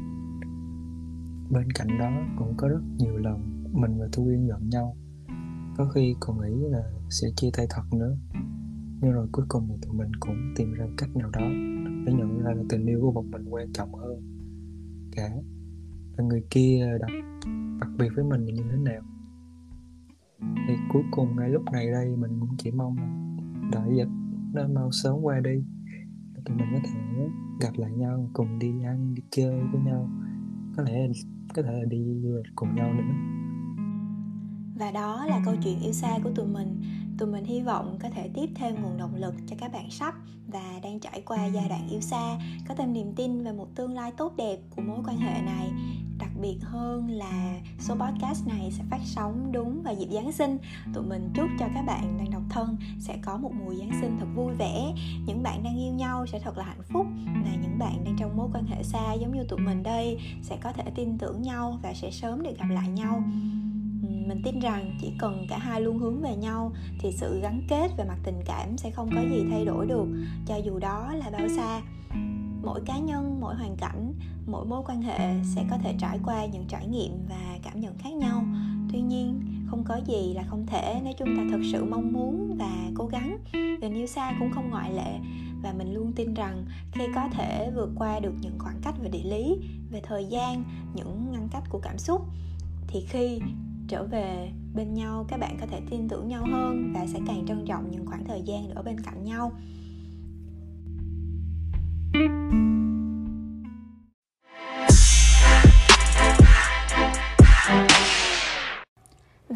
Bên 1.51 1.71
cạnh 1.75 1.99
đó 1.99 2.11
cũng 2.39 2.55
có 2.57 2.69
rất 2.69 2.83
nhiều 2.99 3.17
lần 3.17 3.65
mình 3.73 3.99
và 3.99 4.09
thu 4.13 4.25
uyên 4.25 4.49
giận 4.49 4.69
nhau. 4.69 4.97
Có 5.77 5.91
khi 5.95 6.15
còn 6.21 6.41
nghĩ 6.41 6.69
là 6.71 6.83
sẽ 7.11 7.29
chia 7.37 7.51
tay 7.57 7.67
thật 7.71 7.83
nữa. 7.93 8.17
Nhưng 9.01 9.13
rồi 9.13 9.29
cuối 9.33 9.45
cùng 9.49 9.69
thì 9.69 9.75
tụi 9.83 9.95
mình 9.95 10.13
cũng 10.21 10.37
tìm 10.57 10.73
ra 10.73 10.87
cách 10.97 11.17
nào 11.17 11.31
đó 11.31 11.49
để 12.07 12.13
nhận 12.13 12.39
ra 12.39 12.53
là 12.55 12.63
tình 12.69 12.87
yêu 12.87 13.01
của 13.01 13.13
một 13.13 13.25
mình 13.31 13.45
quan 13.49 13.73
trọng 13.73 13.95
hơn 13.95 14.23
cả 15.17 15.29
và 16.17 16.25
người 16.25 16.43
kia 16.51 16.99
đặc 17.01 17.11
đặc 17.81 17.91
biệt 17.99 18.09
với 18.15 18.25
mình 18.25 18.47
là 18.47 18.53
như 18.53 18.63
thế 18.71 18.77
nào? 18.79 19.03
Thì 20.69 20.75
cuối 20.93 21.03
cùng 21.11 21.37
ngay 21.37 21.51
lúc 21.51 21.63
này 21.73 21.91
đây 21.91 22.17
mình 22.17 22.41
cũng 22.41 22.57
chỉ 22.59 22.71
mong 22.71 22.97
đợi 23.73 23.83
đại 23.83 23.97
dịch 23.97 24.09
nó 24.53 24.69
mau 24.69 24.91
sớm 24.93 25.17
qua 25.23 25.41
đi. 25.41 25.65
Tụi 26.45 26.57
mình 26.57 26.69
có 26.73 26.81
thể 26.85 27.29
gặp 27.61 27.73
lại 27.77 27.91
nhau, 27.93 28.31
cùng 28.33 28.59
đi 28.59 28.73
ăn, 28.85 29.15
đi 29.15 29.23
chơi 29.31 29.61
với 29.73 29.81
nhau. 29.81 30.11
Có 30.77 30.83
lẽ 30.83 31.09
có 31.55 31.63
thể 31.63 31.73
là 31.73 31.85
đi 31.85 32.21
du 32.23 32.35
lịch 32.37 32.53
cùng 32.55 32.75
nhau 32.75 32.95
nữa. 32.95 33.15
Và 34.79 34.91
đó 34.91 35.27
là 35.27 35.41
câu 35.45 35.55
chuyện 35.65 35.81
yêu 35.81 35.93
xa 35.93 36.19
của 36.25 36.31
tụi 36.31 36.47
mình 36.47 36.81
tụi 37.19 37.29
mình 37.29 37.45
hy 37.45 37.61
vọng 37.61 37.99
có 38.03 38.09
thể 38.11 38.31
tiếp 38.35 38.51
thêm 38.55 38.83
nguồn 38.83 38.99
động 38.99 39.15
lực 39.15 39.35
cho 39.47 39.57
các 39.59 39.73
bạn 39.73 39.91
sắp 39.91 40.15
và 40.49 40.81
đang 40.83 41.01
trải 41.01 41.23
qua 41.27 41.47
giai 41.47 41.69
đoạn 41.69 41.89
yêu 41.91 42.01
xa, 42.01 42.39
có 42.69 42.75
thêm 42.75 42.93
niềm 42.93 43.13
tin 43.17 43.45
về 43.45 43.53
một 43.53 43.69
tương 43.75 43.95
lai 43.95 44.13
tốt 44.17 44.33
đẹp 44.37 44.59
của 44.71 44.83
mối 44.83 44.99
quan 45.07 45.17
hệ 45.19 45.43
này. 45.43 45.71
Đặc 46.19 46.31
biệt 46.41 46.57
hơn 46.63 47.11
là 47.11 47.61
số 47.81 47.95
podcast 47.95 48.47
này 48.47 48.71
sẽ 48.73 48.85
phát 48.91 49.01
sóng 49.05 49.53
đúng 49.53 49.83
vào 49.83 49.95
dịp 49.95 50.09
Giáng 50.11 50.33
sinh. 50.33 50.59
Tụi 50.95 51.05
mình 51.05 51.31
chúc 51.35 51.49
cho 51.59 51.67
các 51.75 51.83
bạn 51.83 52.19
đang 52.19 52.31
độc 52.31 52.43
thân 52.51 52.77
sẽ 53.01 53.19
có 53.23 53.37
một 53.37 53.53
mùa 53.53 53.75
Giáng 53.75 53.91
sinh 54.01 54.17
thật 54.21 54.27
vui 54.35 54.55
vẻ. 54.55 54.93
Những 55.27 55.43
bạn 55.43 55.63
đang 55.63 55.77
yêu 55.77 55.93
nhau 55.93 56.27
sẽ 56.27 56.41
thật 56.41 56.59
là 56.59 56.65
hạnh 56.65 56.83
phúc 56.93 57.07
và 57.25 57.51
những 57.63 57.79
bạn 57.79 58.05
đang 58.05 58.17
trong 58.19 58.37
mối 58.37 58.49
quan 58.55 58.65
hệ 58.67 58.83
xa 58.83 59.13
giống 59.13 59.37
như 59.37 59.45
tụi 59.45 59.59
mình 59.59 59.83
đây 59.83 60.19
sẽ 60.43 60.57
có 60.63 60.73
thể 60.73 60.85
tin 60.95 61.19
tưởng 61.19 61.43
nhau 61.43 61.79
và 61.83 61.95
sẽ 61.95 62.11
sớm 62.11 62.43
được 62.43 62.59
gặp 62.59 62.69
lại 62.71 62.89
nhau 62.89 63.23
mình 64.27 64.43
tin 64.45 64.59
rằng 64.61 64.97
chỉ 65.01 65.13
cần 65.19 65.47
cả 65.49 65.59
hai 65.59 65.81
luôn 65.81 65.99
hướng 65.99 66.21
về 66.21 66.37
nhau 66.37 66.73
thì 66.99 67.13
sự 67.13 67.41
gắn 67.41 67.63
kết 67.69 67.91
về 67.97 68.05
mặt 68.05 68.19
tình 68.25 68.41
cảm 68.45 68.79
sẽ 68.79 68.91
không 68.91 69.11
có 69.15 69.21
gì 69.21 69.45
thay 69.51 69.65
đổi 69.65 69.87
được. 69.87 70.07
Cho 70.47 70.57
dù 70.57 70.79
đó 70.79 71.13
là 71.15 71.31
bao 71.31 71.49
xa, 71.57 71.81
mỗi 72.63 72.81
cá 72.87 72.99
nhân, 72.99 73.41
mỗi 73.41 73.55
hoàn 73.55 73.77
cảnh, 73.77 74.13
mỗi 74.47 74.67
mối 74.67 74.83
quan 74.87 75.03
hệ 75.03 75.19
sẽ 75.55 75.65
có 75.71 75.79
thể 75.79 75.95
trải 75.99 76.19
qua 76.25 76.47
những 76.47 76.65
trải 76.69 76.87
nghiệm 76.87 77.13
và 77.29 77.59
cảm 77.63 77.81
nhận 77.81 77.99
khác 77.99 78.13
nhau. 78.13 78.45
Tuy 78.93 79.01
nhiên, 79.01 79.41
không 79.71 79.85
có 79.85 80.01
gì 80.07 80.35
là 80.35 80.43
không 80.43 80.67
thể 80.67 81.01
nếu 81.05 81.13
chúng 81.19 81.37
ta 81.37 81.43
thực 81.51 81.61
sự 81.73 81.85
mong 81.85 82.13
muốn 82.13 82.57
và 82.59 82.91
cố 82.95 83.07
gắng. 83.07 83.39
Tình 83.53 83.95
yêu 83.95 84.07
xa 84.07 84.37
cũng 84.39 84.51
không 84.53 84.71
ngoại 84.71 84.93
lệ 84.93 85.19
và 85.63 85.73
mình 85.73 85.95
luôn 85.95 86.13
tin 86.13 86.35
rằng 86.35 86.65
khi 86.93 87.05
có 87.15 87.29
thể 87.33 87.71
vượt 87.75 87.91
qua 87.97 88.21
được 88.21 88.35
những 88.41 88.59
khoảng 88.59 88.81
cách 88.83 88.95
về 89.03 89.09
địa 89.09 89.25
lý, 89.25 89.57
về 89.91 90.01
thời 90.01 90.25
gian, 90.25 90.65
những 90.95 91.33
ngăn 91.33 91.49
cách 91.53 91.63
của 91.69 91.79
cảm 91.79 91.99
xúc 91.99 92.23
thì 92.89 93.01
khi 93.09 93.41
trở 93.89 94.05
về 94.05 94.53
bên 94.75 94.95
nhau, 94.95 95.25
các 95.29 95.41
bạn 95.41 95.57
có 95.61 95.67
thể 95.67 95.81
tin 95.91 96.09
tưởng 96.09 96.29
nhau 96.29 96.47
hơn 96.53 96.93
và 96.95 97.07
sẽ 97.07 97.19
càng 97.27 97.47
trân 97.49 97.65
trọng 97.67 97.91
những 97.91 98.07
khoảng 98.07 98.25
thời 98.25 98.43
gian 98.43 98.71
ở 98.71 98.83
bên 98.83 99.01
cạnh 99.01 99.25
nhau. 99.25 99.53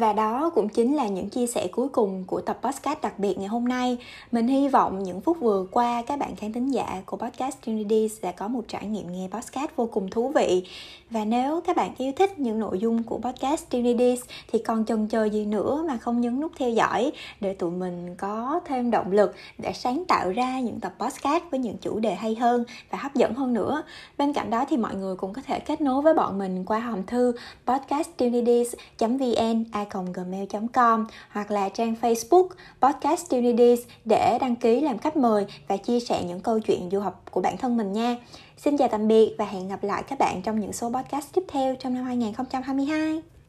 Và 0.01 0.13
đó 0.13 0.51
cũng 0.55 0.69
chính 0.69 0.95
là 0.95 1.07
những 1.07 1.29
chia 1.29 1.47
sẻ 1.47 1.67
cuối 1.71 1.89
cùng 1.89 2.23
của 2.27 2.41
tập 2.41 2.59
podcast 2.61 3.01
đặc 3.01 3.19
biệt 3.19 3.37
ngày 3.37 3.47
hôm 3.47 3.67
nay. 3.67 3.97
Mình 4.31 4.47
hy 4.47 4.67
vọng 4.67 5.03
những 5.03 5.21
phút 5.21 5.37
vừa 5.39 5.65
qua, 5.71 6.03
các 6.07 6.19
bạn 6.19 6.35
khán 6.35 6.53
thính 6.53 6.71
giả 6.71 7.01
của 7.05 7.17
podcast 7.17 7.57
Trinity 7.61 8.09
sẽ 8.21 8.31
có 8.31 8.47
một 8.47 8.61
trải 8.67 8.85
nghiệm 8.85 9.11
nghe 9.11 9.27
podcast 9.31 9.71
vô 9.75 9.89
cùng 9.91 10.09
thú 10.09 10.31
vị. 10.35 10.63
Và 11.09 11.25
nếu 11.25 11.61
các 11.61 11.75
bạn 11.75 11.91
yêu 11.97 12.11
thích 12.15 12.39
những 12.39 12.59
nội 12.59 12.79
dung 12.79 13.03
của 13.03 13.17
podcast 13.17 13.69
Trinity 13.69 14.15
thì 14.51 14.59
còn 14.59 14.85
chần 14.85 15.07
chờ 15.07 15.25
gì 15.25 15.45
nữa 15.45 15.85
mà 15.87 15.97
không 15.97 16.21
nhấn 16.21 16.39
nút 16.39 16.51
theo 16.57 16.69
dõi 16.69 17.11
để 17.39 17.53
tụi 17.53 17.71
mình 17.71 18.15
có 18.15 18.59
thêm 18.65 18.91
động 18.91 19.11
lực 19.11 19.33
để 19.57 19.73
sáng 19.73 20.03
tạo 20.07 20.29
ra 20.29 20.59
những 20.59 20.79
tập 20.79 20.93
podcast 20.99 21.43
với 21.51 21.59
những 21.59 21.77
chủ 21.77 21.99
đề 21.99 22.15
hay 22.15 22.35
hơn 22.35 22.63
và 22.89 22.97
hấp 22.97 23.15
dẫn 23.15 23.33
hơn 23.33 23.53
nữa. 23.53 23.83
Bên 24.17 24.33
cạnh 24.33 24.49
đó 24.49 24.65
thì 24.69 24.77
mọi 24.77 24.95
người 24.95 25.15
cũng 25.15 25.33
có 25.33 25.41
thể 25.47 25.59
kết 25.59 25.81
nối 25.81 26.01
với 26.01 26.13
bọn 26.13 26.37
mình 26.37 26.65
qua 26.65 26.79
hòm 26.79 27.03
thư 27.03 27.33
podcasttrinities.vn 27.65 29.63
gmail.com 30.13 31.05
hoặc 31.29 31.51
là 31.51 31.69
trang 31.69 31.95
Facebook 32.01 32.47
Podcast 32.81 33.25
Students 33.25 33.81
để 34.05 34.37
đăng 34.41 34.55
ký 34.55 34.81
làm 34.81 34.97
khách 34.97 35.17
mời 35.17 35.45
và 35.67 35.77
chia 35.77 35.99
sẻ 35.99 36.23
những 36.23 36.39
câu 36.39 36.59
chuyện 36.59 36.89
du 36.91 36.99
học 36.99 37.23
của 37.31 37.41
bản 37.41 37.57
thân 37.57 37.77
mình 37.77 37.93
nha. 37.93 38.15
Xin 38.57 38.77
chào 38.77 38.87
tạm 38.87 39.07
biệt 39.07 39.35
và 39.37 39.45
hẹn 39.45 39.67
gặp 39.67 39.83
lại 39.83 40.03
các 40.07 40.19
bạn 40.19 40.41
trong 40.41 40.59
những 40.59 40.73
số 40.73 40.89
podcast 40.89 41.33
tiếp 41.33 41.43
theo 41.47 41.75
trong 41.75 41.93
năm 41.93 42.03
2022. 42.05 43.40